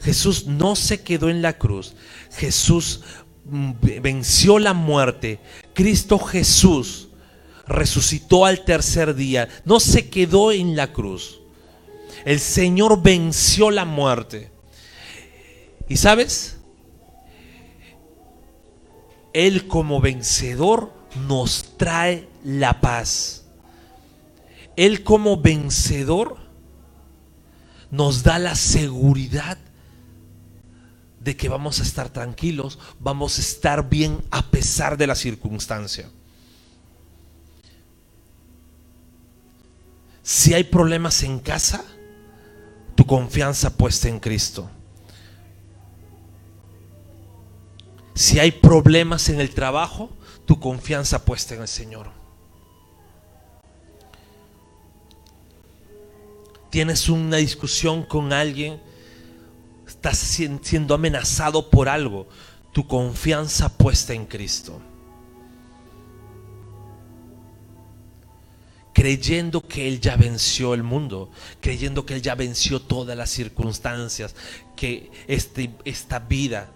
Jesús 0.00 0.46
no 0.46 0.74
se 0.74 1.02
quedó 1.02 1.28
en 1.30 1.42
la 1.42 1.58
cruz. 1.58 1.94
Jesús 2.36 3.02
mm, 3.44 3.72
venció 4.02 4.58
la 4.58 4.74
muerte. 4.74 5.40
Cristo 5.74 6.18
Jesús 6.18 7.08
resucitó 7.66 8.44
al 8.44 8.64
tercer 8.64 9.14
día. 9.14 9.48
No 9.64 9.80
se 9.80 10.08
quedó 10.08 10.52
en 10.52 10.76
la 10.76 10.92
cruz. 10.92 11.40
El 12.24 12.40
Señor 12.40 13.02
venció 13.02 13.70
la 13.70 13.84
muerte. 13.84 14.50
¿Y 15.88 15.96
sabes? 15.96 16.58
Él 19.32 19.66
como 19.66 20.00
vencedor 20.00 20.92
nos 21.28 21.76
trae 21.76 22.28
la 22.44 22.80
paz. 22.80 23.41
Él 24.76 25.02
como 25.04 25.40
vencedor 25.40 26.38
nos 27.90 28.22
da 28.22 28.38
la 28.38 28.54
seguridad 28.54 29.58
de 31.20 31.36
que 31.36 31.48
vamos 31.48 31.78
a 31.78 31.82
estar 31.82 32.08
tranquilos, 32.08 32.78
vamos 32.98 33.38
a 33.38 33.42
estar 33.42 33.88
bien 33.88 34.24
a 34.30 34.50
pesar 34.50 34.96
de 34.96 35.06
la 35.06 35.14
circunstancia. 35.14 36.10
Si 40.22 40.54
hay 40.54 40.64
problemas 40.64 41.22
en 41.22 41.38
casa, 41.38 41.84
tu 42.94 43.06
confianza 43.06 43.76
puesta 43.76 44.08
en 44.08 44.20
Cristo. 44.20 44.70
Si 48.14 48.38
hay 48.38 48.52
problemas 48.52 49.28
en 49.28 49.40
el 49.40 49.50
trabajo, 49.50 50.10
tu 50.44 50.60
confianza 50.60 51.24
puesta 51.24 51.54
en 51.54 51.62
el 51.62 51.68
Señor. 51.68 52.21
Tienes 56.72 57.10
una 57.10 57.36
discusión 57.36 58.02
con 58.02 58.32
alguien, 58.32 58.80
estás 59.86 60.16
siendo 60.16 60.94
amenazado 60.94 61.68
por 61.68 61.86
algo, 61.86 62.26
tu 62.72 62.86
confianza 62.86 63.68
puesta 63.68 64.14
en 64.14 64.24
Cristo. 64.24 64.80
creyendo 68.94 69.60
que 69.66 69.88
Él 69.88 70.00
ya 70.00 70.16
venció 70.16 70.74
el 70.74 70.82
mundo, 70.82 71.30
creyendo 71.60 72.06
que 72.06 72.14
Él 72.14 72.22
ya 72.22 72.34
venció 72.34 72.80
todas 72.80 73.16
las 73.16 73.30
circunstancias, 73.30 74.34
que 74.76 75.10
este, 75.26 75.74
esta 75.84 76.20
vida 76.20 76.70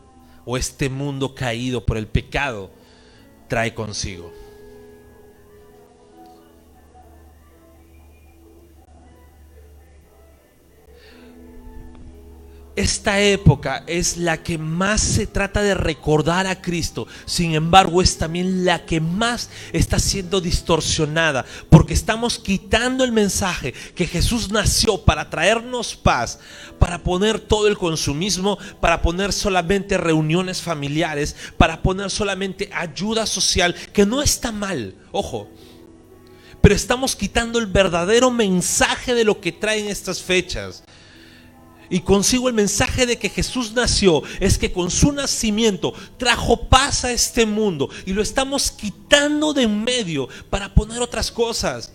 o 0.45 0.57
este 0.57 0.89
mundo 0.91 1.35
caído 1.35 1.87
por 1.87 1.97
el 1.97 2.07
pecado 2.07 2.71
trae 3.49 3.75
consigo. 3.75 4.33
Esta 12.77 13.21
época 13.21 13.85
es 13.87 14.19
la 14.19 14.43
que 14.43 14.59
más 14.59 15.01
se 15.01 15.27
trata 15.27 15.63
de 15.63 15.75
recordar 15.75 16.47
a 16.47 16.61
Cristo. 16.61 17.07
Sin 17.25 17.55
embargo, 17.55 18.03
es 18.03 18.19
también 18.19 18.67
la 18.67 18.85
que 18.85 19.01
más 19.01 19.49
está 19.73 19.99
siendo 19.99 20.43
distorsionada. 20.43 21.47
Porque 21.71 21.95
estamos 21.95 22.39
quitando 22.39 23.03
el 23.03 23.13
mensaje 23.13 23.73
que 23.95 24.07
Jesús 24.07 24.51
nació 24.53 25.03
para 25.07 25.31
traernos 25.31 25.97
paz, 25.97 26.39
para 26.79 27.03
poner 27.03 27.41
todo 27.41 27.67
el 27.67 27.79
consumismo, 27.79 28.59
para 28.79 29.01
poner 29.01 29.33
solamente 29.33 29.97
reuniones 29.97 30.61
familiares, 30.61 31.35
para 31.57 31.83
poner 31.83 32.11
solamente 32.11 32.69
ayuda 32.75 33.25
social, 33.25 33.75
que 33.95 34.05
no 34.05 34.21
está 34.21 34.53
mal. 34.53 34.95
Ojo. 35.13 35.49
Pero 36.61 36.75
estamos 36.75 37.17
quitando 37.17 37.59
el 37.59 37.67
verdadero 37.67 38.31
mensaje 38.31 39.15
de 39.15 39.25
lo 39.25 39.41
que 39.41 39.53
traen 39.53 39.87
estas 39.87 40.21
fechas 40.21 40.83
y 41.89 42.01
consigo 42.01 42.49
el 42.49 42.55
mensaje 42.55 43.07
de 43.07 43.19
que 43.19 43.29
Jesús 43.29 43.73
nació, 43.73 44.23
es 44.41 44.59
que 44.59 44.73
con 44.73 44.91
su 44.91 45.13
nacimiento 45.13 45.93
trajo 46.17 46.69
paz 46.69 47.05
a 47.05 47.13
este 47.13 47.47
mundo 47.47 47.89
y 48.05 48.13
lo 48.13 48.23
estamos 48.23 48.71
quitando 48.71 49.53
de 49.53 49.67
en 49.67 49.85
medio 49.85 50.29
para 50.51 50.73
poner 50.75 51.03
otras 51.03 51.31
cosas. 51.31 51.93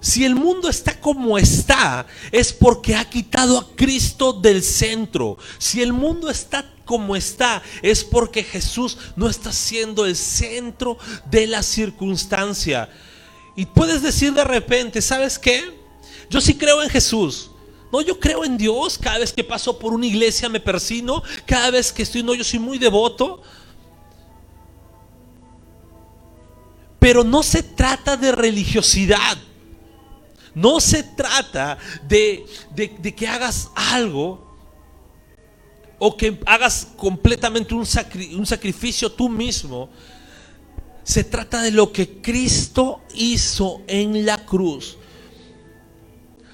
Si 0.00 0.24
el 0.24 0.34
mundo 0.34 0.68
está 0.68 1.00
como 1.00 1.38
está, 1.38 2.06
es 2.30 2.52
porque 2.52 2.94
ha 2.94 3.08
quitado 3.08 3.58
a 3.58 3.74
Cristo 3.74 4.32
del 4.32 4.62
centro. 4.62 5.36
Si 5.58 5.82
el 5.82 5.92
mundo 5.92 6.30
está 6.30 6.72
como 6.84 7.16
está, 7.16 7.62
es 7.82 8.04
porque 8.04 8.44
Jesús 8.44 8.98
no 9.16 9.28
está 9.28 9.52
siendo 9.52 10.06
el 10.06 10.14
centro 10.14 10.96
de 11.30 11.46
la 11.46 11.62
circunstancia. 11.62 12.88
Y 13.56 13.66
puedes 13.66 14.02
decir 14.02 14.32
de 14.32 14.44
repente, 14.44 15.02
¿sabes 15.02 15.38
qué? 15.38 15.76
Yo 16.30 16.40
sí 16.40 16.54
creo 16.54 16.82
en 16.82 16.90
Jesús. 16.90 17.50
No, 17.92 18.00
yo 18.00 18.18
creo 18.18 18.44
en 18.44 18.56
Dios. 18.56 18.98
Cada 18.98 19.18
vez 19.18 19.32
que 19.32 19.44
paso 19.44 19.78
por 19.78 19.92
una 19.92 20.06
iglesia 20.06 20.48
me 20.48 20.60
persino. 20.60 21.22
Cada 21.46 21.70
vez 21.70 21.92
que 21.92 22.02
estoy, 22.02 22.22
no, 22.22 22.34
yo 22.34 22.44
soy 22.44 22.58
muy 22.58 22.78
devoto. 22.78 23.42
Pero 26.98 27.22
no 27.22 27.42
se 27.42 27.62
trata 27.62 28.16
de 28.16 28.32
religiosidad. 28.32 29.38
No 30.54 30.80
se 30.80 31.02
trata 31.02 31.78
de, 32.08 32.46
que 33.16 33.28
hagas 33.28 33.70
algo 33.74 34.44
o 35.98 36.16
que 36.16 36.40
hagas 36.46 36.88
completamente 36.96 37.74
un, 37.74 37.86
un 38.36 38.46
sacrificio 38.46 39.12
tú 39.12 39.28
mismo. 39.28 39.90
Se 41.04 41.22
trata 41.22 41.62
de 41.62 41.70
lo 41.70 41.92
que 41.92 42.20
Cristo 42.20 43.00
hizo 43.14 43.82
en 43.86 44.26
la 44.26 44.44
cruz 44.44 44.96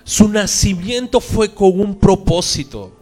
su 0.05 0.29
nacimiento 0.29 1.21
fue 1.21 1.55
con 1.55 1.79
un 1.81 1.99
propósito. 1.99 2.99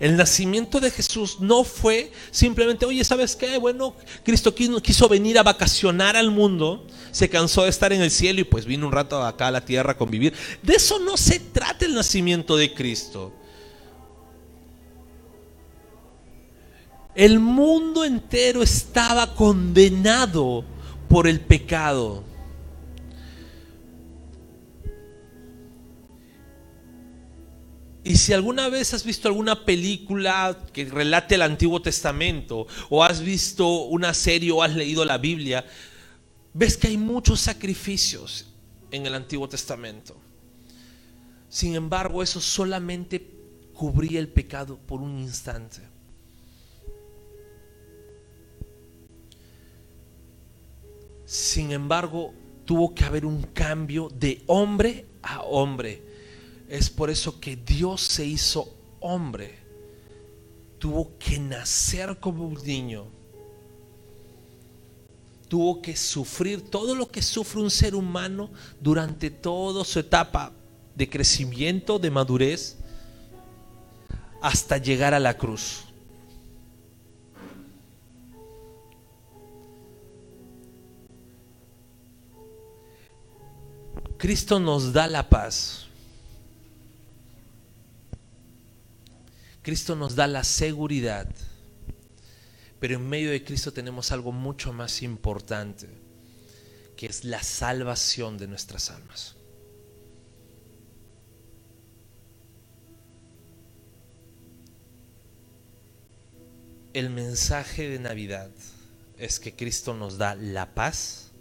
El 0.00 0.16
nacimiento 0.16 0.78
de 0.78 0.92
Jesús 0.92 1.40
no 1.40 1.64
fue 1.64 2.12
simplemente, 2.30 2.86
oye, 2.86 3.02
¿sabes 3.02 3.34
qué? 3.34 3.58
Bueno, 3.58 3.94
Cristo 4.22 4.54
quiso 4.54 5.08
venir 5.08 5.38
a 5.38 5.42
vacacionar 5.42 6.16
al 6.16 6.30
mundo, 6.30 6.86
se 7.10 7.28
cansó 7.28 7.64
de 7.64 7.70
estar 7.70 7.92
en 7.92 8.02
el 8.02 8.10
cielo 8.10 8.40
y 8.40 8.44
pues 8.44 8.64
vino 8.64 8.86
un 8.86 8.92
rato 8.92 9.24
acá 9.24 9.48
a 9.48 9.50
la 9.50 9.64
tierra 9.64 9.92
a 9.92 9.98
convivir. 9.98 10.34
De 10.62 10.74
eso 10.74 11.00
no 11.00 11.16
se 11.16 11.40
trata 11.40 11.84
el 11.84 11.94
nacimiento 11.94 12.56
de 12.56 12.72
Cristo. 12.72 13.32
El 17.16 17.40
mundo 17.40 18.04
entero 18.04 18.62
estaba 18.62 19.34
condenado 19.34 20.64
por 21.08 21.26
el 21.26 21.40
pecado. 21.40 22.22
Y 28.08 28.16
si 28.16 28.32
alguna 28.32 28.70
vez 28.70 28.94
has 28.94 29.04
visto 29.04 29.28
alguna 29.28 29.66
película 29.66 30.64
que 30.72 30.86
relate 30.86 31.34
el 31.34 31.42
Antiguo 31.42 31.82
Testamento, 31.82 32.66
o 32.88 33.04
has 33.04 33.20
visto 33.20 33.82
una 33.82 34.14
serie 34.14 34.50
o 34.50 34.62
has 34.62 34.74
leído 34.74 35.04
la 35.04 35.18
Biblia, 35.18 35.62
ves 36.54 36.78
que 36.78 36.88
hay 36.88 36.96
muchos 36.96 37.38
sacrificios 37.38 38.46
en 38.90 39.04
el 39.04 39.14
Antiguo 39.14 39.46
Testamento. 39.46 40.16
Sin 41.50 41.74
embargo, 41.74 42.22
eso 42.22 42.40
solamente 42.40 43.30
cubría 43.74 44.20
el 44.20 44.28
pecado 44.28 44.78
por 44.78 45.02
un 45.02 45.18
instante. 45.18 45.82
Sin 51.26 51.72
embargo, 51.72 52.32
tuvo 52.64 52.94
que 52.94 53.04
haber 53.04 53.26
un 53.26 53.42
cambio 53.42 54.08
de 54.08 54.44
hombre 54.46 55.04
a 55.22 55.42
hombre 55.42 56.07
es 56.68 56.90
por 56.90 57.08
eso 57.10 57.40
que 57.40 57.56
Dios 57.56 58.02
se 58.02 58.26
hizo 58.26 58.74
hombre. 59.00 59.58
Tuvo 60.78 61.18
que 61.18 61.38
nacer 61.38 62.18
como 62.20 62.46
un 62.46 62.54
niño. 62.62 63.06
Tuvo 65.48 65.80
que 65.80 65.96
sufrir 65.96 66.70
todo 66.70 66.94
lo 66.94 67.08
que 67.10 67.22
sufre 67.22 67.62
un 67.62 67.70
ser 67.70 67.94
humano 67.94 68.50
durante 68.80 69.30
toda 69.30 69.82
su 69.82 69.98
etapa 69.98 70.52
de 70.94 71.08
crecimiento, 71.08 71.98
de 71.98 72.10
madurez, 72.10 72.76
hasta 74.42 74.76
llegar 74.76 75.14
a 75.14 75.20
la 75.20 75.36
cruz. 75.36 75.84
Cristo 84.18 84.58
nos 84.60 84.92
da 84.92 85.06
la 85.06 85.28
paz. 85.28 85.87
Cristo 89.68 89.94
nos 89.94 90.14
da 90.14 90.26
la 90.26 90.44
seguridad, 90.44 91.28
pero 92.80 92.94
en 92.94 93.06
medio 93.06 93.30
de 93.30 93.44
Cristo 93.44 93.70
tenemos 93.70 94.12
algo 94.12 94.32
mucho 94.32 94.72
más 94.72 95.02
importante, 95.02 95.90
que 96.96 97.04
es 97.04 97.22
la 97.24 97.42
salvación 97.42 98.38
de 98.38 98.46
nuestras 98.46 98.90
almas. 98.90 99.36
El 106.94 107.10
mensaje 107.10 107.90
de 107.90 107.98
Navidad 107.98 108.50
es 109.18 109.38
que 109.38 109.54
Cristo 109.54 109.92
nos 109.92 110.16
da 110.16 110.34
la 110.34 110.74
paz, 110.74 111.32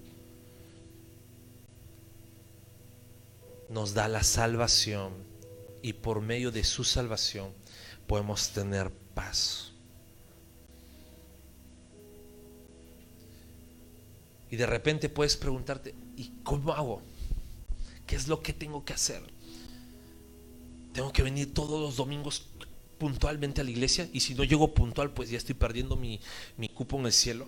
nos 3.69 3.93
da 3.93 4.09
la 4.09 4.23
salvación 4.23 5.13
y 5.81 5.93
por 5.93 6.19
medio 6.19 6.51
de 6.51 6.65
su 6.65 6.83
salvación 6.83 7.53
podemos 8.07 8.49
tener 8.49 8.91
paz. 9.13 9.71
Y 14.49 14.55
de 14.55 14.65
repente 14.65 15.09
puedes 15.09 15.35
preguntarte, 15.35 15.93
¿y 16.15 16.31
cómo 16.43 16.71
hago? 16.71 17.01
¿Qué 18.05 18.15
es 18.15 18.27
lo 18.27 18.41
que 18.41 18.53
tengo 18.53 18.85
que 18.85 18.93
hacer? 18.93 19.21
¿Tengo 20.93 21.11
que 21.11 21.21
venir 21.21 21.53
todos 21.53 21.81
los 21.81 21.97
domingos 21.97 22.47
puntualmente 22.97 23.61
a 23.61 23.63
la 23.65 23.71
iglesia? 23.71 24.09
Y 24.13 24.21
si 24.21 24.33
no 24.33 24.45
llego 24.45 24.73
puntual, 24.73 25.11
pues 25.11 25.29
ya 25.29 25.37
estoy 25.37 25.55
perdiendo 25.55 25.97
mi, 25.97 26.21
mi 26.55 26.69
cupo 26.69 26.97
en 26.97 27.07
el 27.07 27.13
cielo. 27.13 27.45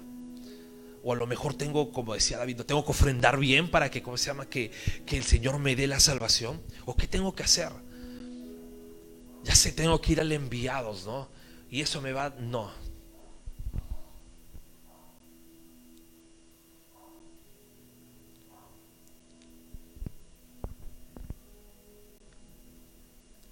O 1.01 1.13
a 1.13 1.15
lo 1.15 1.25
mejor 1.25 1.53
tengo, 1.53 1.93
como 1.93 2.13
decía 2.13 2.37
David, 2.37 2.61
tengo 2.63 2.83
que 2.83 2.91
ofrendar 2.91 3.39
bien 3.39 3.71
para 3.71 3.89
que, 3.89 4.03
¿cómo 4.03 4.17
se 4.17 4.27
llama? 4.27 4.49
Que, 4.49 4.71
que 5.05 5.15
el 5.15 5.23
Señor 5.23 5.57
me 5.57 5.77
dé 5.77 5.87
la 5.87 6.01
salvación. 6.01 6.61
¿O 6.85 6.97
qué 6.97 7.07
tengo 7.07 7.33
que 7.33 7.43
hacer? 7.43 7.71
Ya 9.43 9.55
sé, 9.55 9.71
tengo 9.71 9.99
que 10.01 10.13
ir 10.13 10.21
al 10.21 10.31
enviados, 10.31 11.05
¿no? 11.05 11.29
Y 11.69 11.81
eso 11.81 12.01
me 12.01 12.11
va, 12.11 12.29
no. 12.29 12.71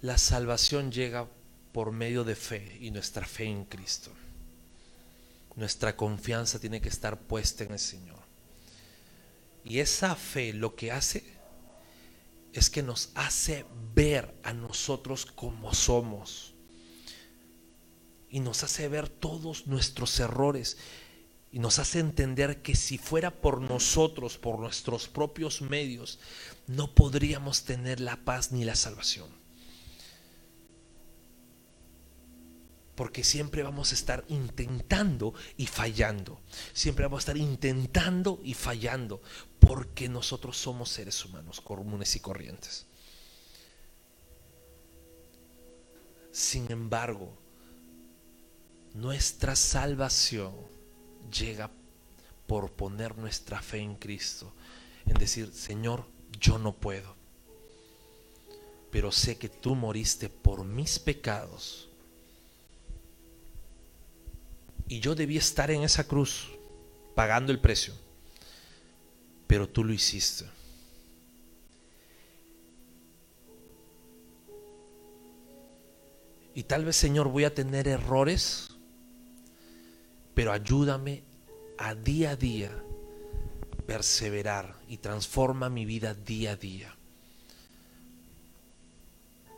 La 0.00 0.16
salvación 0.16 0.92
llega 0.92 1.26
por 1.72 1.90
medio 1.90 2.22
de 2.22 2.36
fe 2.36 2.78
y 2.80 2.90
nuestra 2.90 3.26
fe 3.26 3.44
en 3.44 3.64
Cristo. 3.64 4.12
Nuestra 5.56 5.96
confianza 5.96 6.60
tiene 6.60 6.80
que 6.80 6.88
estar 6.88 7.18
puesta 7.18 7.64
en 7.64 7.72
el 7.72 7.78
Señor. 7.80 8.18
Y 9.64 9.80
esa 9.80 10.14
fe 10.14 10.52
lo 10.52 10.76
que 10.76 10.92
hace 10.92 11.37
es 12.52 12.70
que 12.70 12.82
nos 12.82 13.10
hace 13.14 13.66
ver 13.94 14.34
a 14.42 14.52
nosotros 14.52 15.26
como 15.26 15.74
somos. 15.74 16.54
Y 18.30 18.40
nos 18.40 18.62
hace 18.62 18.88
ver 18.88 19.08
todos 19.08 19.66
nuestros 19.66 20.18
errores. 20.20 20.76
Y 21.50 21.60
nos 21.60 21.78
hace 21.78 21.98
entender 21.98 22.60
que 22.62 22.74
si 22.74 22.98
fuera 22.98 23.40
por 23.40 23.60
nosotros, 23.60 24.36
por 24.36 24.58
nuestros 24.58 25.08
propios 25.08 25.62
medios, 25.62 26.18
no 26.66 26.94
podríamos 26.94 27.64
tener 27.64 28.00
la 28.00 28.16
paz 28.16 28.52
ni 28.52 28.64
la 28.64 28.74
salvación. 28.74 29.38
porque 32.98 33.22
siempre 33.22 33.62
vamos 33.62 33.92
a 33.92 33.94
estar 33.94 34.24
intentando 34.26 35.32
y 35.56 35.66
fallando. 35.66 36.40
Siempre 36.72 37.04
vamos 37.04 37.18
a 37.18 37.24
estar 37.30 37.36
intentando 37.36 38.40
y 38.42 38.54
fallando, 38.54 39.22
porque 39.60 40.08
nosotros 40.08 40.56
somos 40.56 40.88
seres 40.88 41.24
humanos 41.24 41.60
comunes 41.60 42.14
y 42.16 42.20
corrientes. 42.20 42.86
Sin 46.32 46.70
embargo, 46.70 47.32
nuestra 48.94 49.56
salvación 49.56 50.54
llega 51.32 51.70
por 52.46 52.72
poner 52.72 53.16
nuestra 53.18 53.60
fe 53.60 53.78
en 53.78 53.96
Cristo, 53.96 54.52
en 55.06 55.14
decir, 55.14 55.52
Señor, 55.52 56.04
yo 56.40 56.58
no 56.58 56.72
puedo, 56.72 57.14
pero 58.90 59.12
sé 59.12 59.36
que 59.36 59.48
tú 59.48 59.74
moriste 59.74 60.28
por 60.28 60.64
mis 60.64 60.98
pecados 60.98 61.88
y 64.88 65.00
yo 65.00 65.14
debía 65.14 65.38
estar 65.38 65.70
en 65.70 65.82
esa 65.82 66.06
cruz, 66.06 66.48
pagando 67.14 67.52
el 67.52 67.60
precio. 67.60 67.94
Pero 69.48 69.68
tú 69.68 69.82
lo 69.82 69.92
hiciste. 69.92 70.44
Y 76.54 76.62
tal 76.62 76.84
vez, 76.84 76.94
Señor, 76.94 77.28
voy 77.28 77.42
a 77.42 77.54
tener 77.54 77.88
errores, 77.88 78.68
pero 80.34 80.52
ayúdame 80.52 81.24
a 81.78 81.96
día 81.96 82.30
a 82.30 82.36
día 82.36 82.70
perseverar 83.86 84.76
y 84.88 84.98
transforma 84.98 85.68
mi 85.68 85.84
vida 85.84 86.14
día 86.14 86.52
a 86.52 86.56
día. 86.56 86.94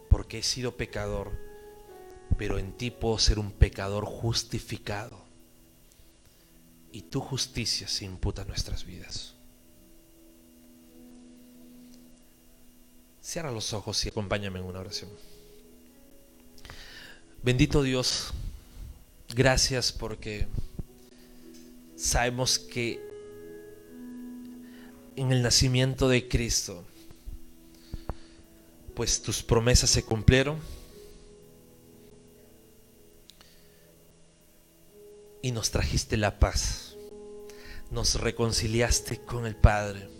Porque 0.08 0.38
he 0.38 0.42
sido 0.42 0.78
pecador 0.78 1.50
pero 2.40 2.58
en 2.58 2.72
ti 2.72 2.90
puedo 2.90 3.18
ser 3.18 3.38
un 3.38 3.52
pecador 3.52 4.06
justificado. 4.06 5.22
Y 6.90 7.02
tu 7.02 7.20
justicia 7.20 7.86
se 7.86 8.06
imputa 8.06 8.40
a 8.40 8.44
nuestras 8.46 8.86
vidas. 8.86 9.34
Cierra 13.22 13.50
los 13.50 13.72
ojos 13.72 14.04
y 14.04 14.08
acompáñame 14.08 14.58
en 14.58 14.64
una 14.64 14.80
oración. 14.80 15.10
Bendito 17.42 17.82
Dios, 17.82 18.32
gracias 19.34 19.92
porque 19.92 20.46
sabemos 21.96 22.58
que 22.58 23.00
en 25.16 25.32
el 25.32 25.42
nacimiento 25.42 26.08
de 26.08 26.28
Cristo, 26.28 26.84
pues 28.94 29.20
tus 29.22 29.42
promesas 29.42 29.90
se 29.90 30.02
cumplieron 30.02 30.58
y 35.42 35.52
nos 35.52 35.70
trajiste 35.70 36.16
la 36.16 36.38
paz. 36.38 36.96
Nos 37.90 38.20
reconciliaste 38.20 39.20
con 39.24 39.46
el 39.46 39.56
Padre. 39.56 40.19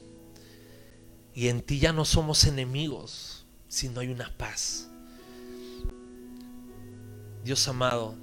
Y 1.35 1.49
en 1.49 1.62
ti 1.62 1.79
ya 1.79 1.93
no 1.93 2.05
somos 2.05 2.45
enemigos, 2.45 3.45
sino 3.69 4.01
hay 4.01 4.09
una 4.09 4.31
paz. 4.37 4.88
Dios 7.45 7.66
amado, 7.69 8.14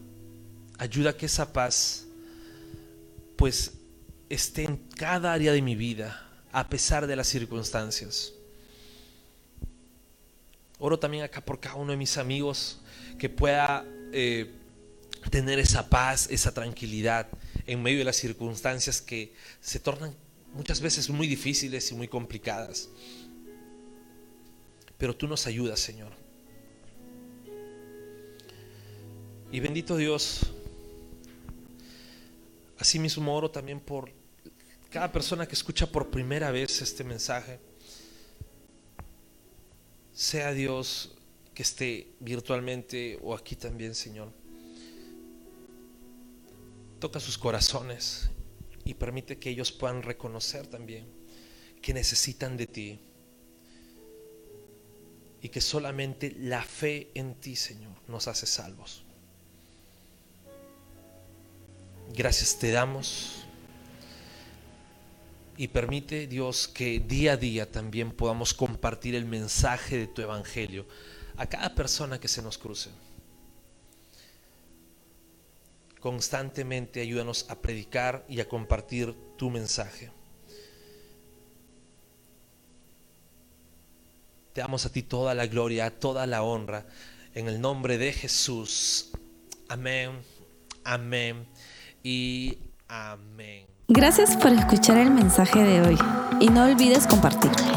ayuda 0.77 1.11
a 1.11 1.17
que 1.17 1.25
esa 1.25 1.51
paz 1.51 2.05
pues 3.35 3.73
esté 4.29 4.63
en 4.63 4.77
cada 4.77 5.33
área 5.33 5.51
de 5.51 5.61
mi 5.61 5.75
vida, 5.75 6.27
a 6.51 6.67
pesar 6.69 7.07
de 7.07 7.15
las 7.15 7.27
circunstancias. 7.27 8.33
Oro 10.79 10.99
también 10.99 11.23
acá 11.23 11.43
por 11.43 11.59
cada 11.59 11.75
uno 11.75 11.91
de 11.91 11.97
mis 11.97 12.17
amigos 12.17 12.79
que 13.17 13.29
pueda 13.29 13.85
eh, 14.11 14.51
tener 15.31 15.59
esa 15.59 15.89
paz, 15.89 16.27
esa 16.29 16.53
tranquilidad 16.53 17.27
en 17.65 17.81
medio 17.81 17.99
de 17.99 18.05
las 18.05 18.15
circunstancias 18.15 19.01
que 19.01 19.33
se 19.59 19.79
tornan 19.79 20.13
muchas 20.57 20.81
veces 20.81 21.09
muy 21.09 21.27
difíciles 21.27 21.89
y 21.91 21.95
muy 21.95 22.07
complicadas. 22.07 22.89
Pero 24.97 25.15
tú 25.15 25.27
nos 25.27 25.47
ayudas, 25.47 25.79
Señor. 25.79 26.11
Y 29.51 29.59
bendito 29.61 29.95
Dios, 29.95 30.41
así 32.77 32.99
mismo 32.99 33.33
oro 33.33 33.49
también 33.49 33.79
por 33.79 34.11
cada 34.89 35.11
persona 35.11 35.47
que 35.47 35.53
escucha 35.53 35.85
por 35.85 36.09
primera 36.09 36.51
vez 36.51 36.81
este 36.81 37.03
mensaje. 37.05 37.59
Sea 40.13 40.51
Dios 40.51 41.15
que 41.53 41.63
esté 41.63 42.07
virtualmente 42.19 43.17
o 43.21 43.33
aquí 43.33 43.55
también, 43.55 43.95
Señor 43.95 44.33
toca 46.99 47.19
sus 47.19 47.37
corazones 47.37 48.29
y 48.87 48.93
permite 48.93 49.37
que 49.37 49.49
ellos 49.49 49.73
puedan 49.73 50.01
reconocer 50.01 50.65
también 50.65 51.05
que 51.81 51.93
necesitan 51.93 52.55
de 52.55 52.67
ti 52.67 52.99
y 55.41 55.49
que 55.49 55.59
solamente 55.59 56.33
la 56.39 56.63
fe 56.63 57.11
en 57.13 57.35
ti, 57.35 57.57
Señor, 57.57 57.91
nos 58.07 58.29
hace 58.29 58.47
salvos. 58.47 59.03
Gracias 62.15 62.57
te 62.57 62.71
damos 62.71 63.43
y 65.57 65.67
permite 65.67 66.25
Dios 66.25 66.69
que 66.69 67.01
día 67.01 67.33
a 67.33 67.37
día 67.37 67.69
también 67.69 68.13
podamos 68.13 68.53
compartir 68.53 69.15
el 69.15 69.25
mensaje 69.25 69.97
de 69.97 70.07
tu 70.07 70.21
evangelio 70.21 70.87
a 71.35 71.45
cada 71.45 71.75
persona 71.75 72.21
que 72.21 72.29
se 72.29 72.41
nos 72.41 72.57
cruce 72.57 72.89
constantemente 75.99 77.01
ayúdanos 77.01 77.45
a 77.49 77.59
predicar 77.61 78.25
y 78.27 78.39
a 78.39 78.47
compartir 78.47 79.15
tu 79.37 79.49
mensaje. 79.49 80.11
Te 84.53 84.61
damos 84.61 84.85
a 84.85 84.91
ti 84.91 85.03
toda 85.03 85.35
la 85.35 85.45
gloria, 85.45 85.99
toda 85.99 86.25
la 86.25 86.41
honra, 86.41 86.87
en 87.35 87.47
el 87.47 87.61
nombre 87.61 87.97
de 87.97 88.11
Jesús. 88.11 89.11
Amén, 89.69 90.11
amén 90.83 91.47
y 92.01 92.57
amén. 92.87 93.67
Gracias 93.87 94.35
por 94.35 94.51
escuchar 94.51 94.97
el 94.97 95.11
mensaje 95.11 95.63
de 95.63 95.81
hoy 95.81 95.97
y 96.39 96.49
no 96.49 96.65
olvides 96.65 97.05
compartirlo. 97.05 97.76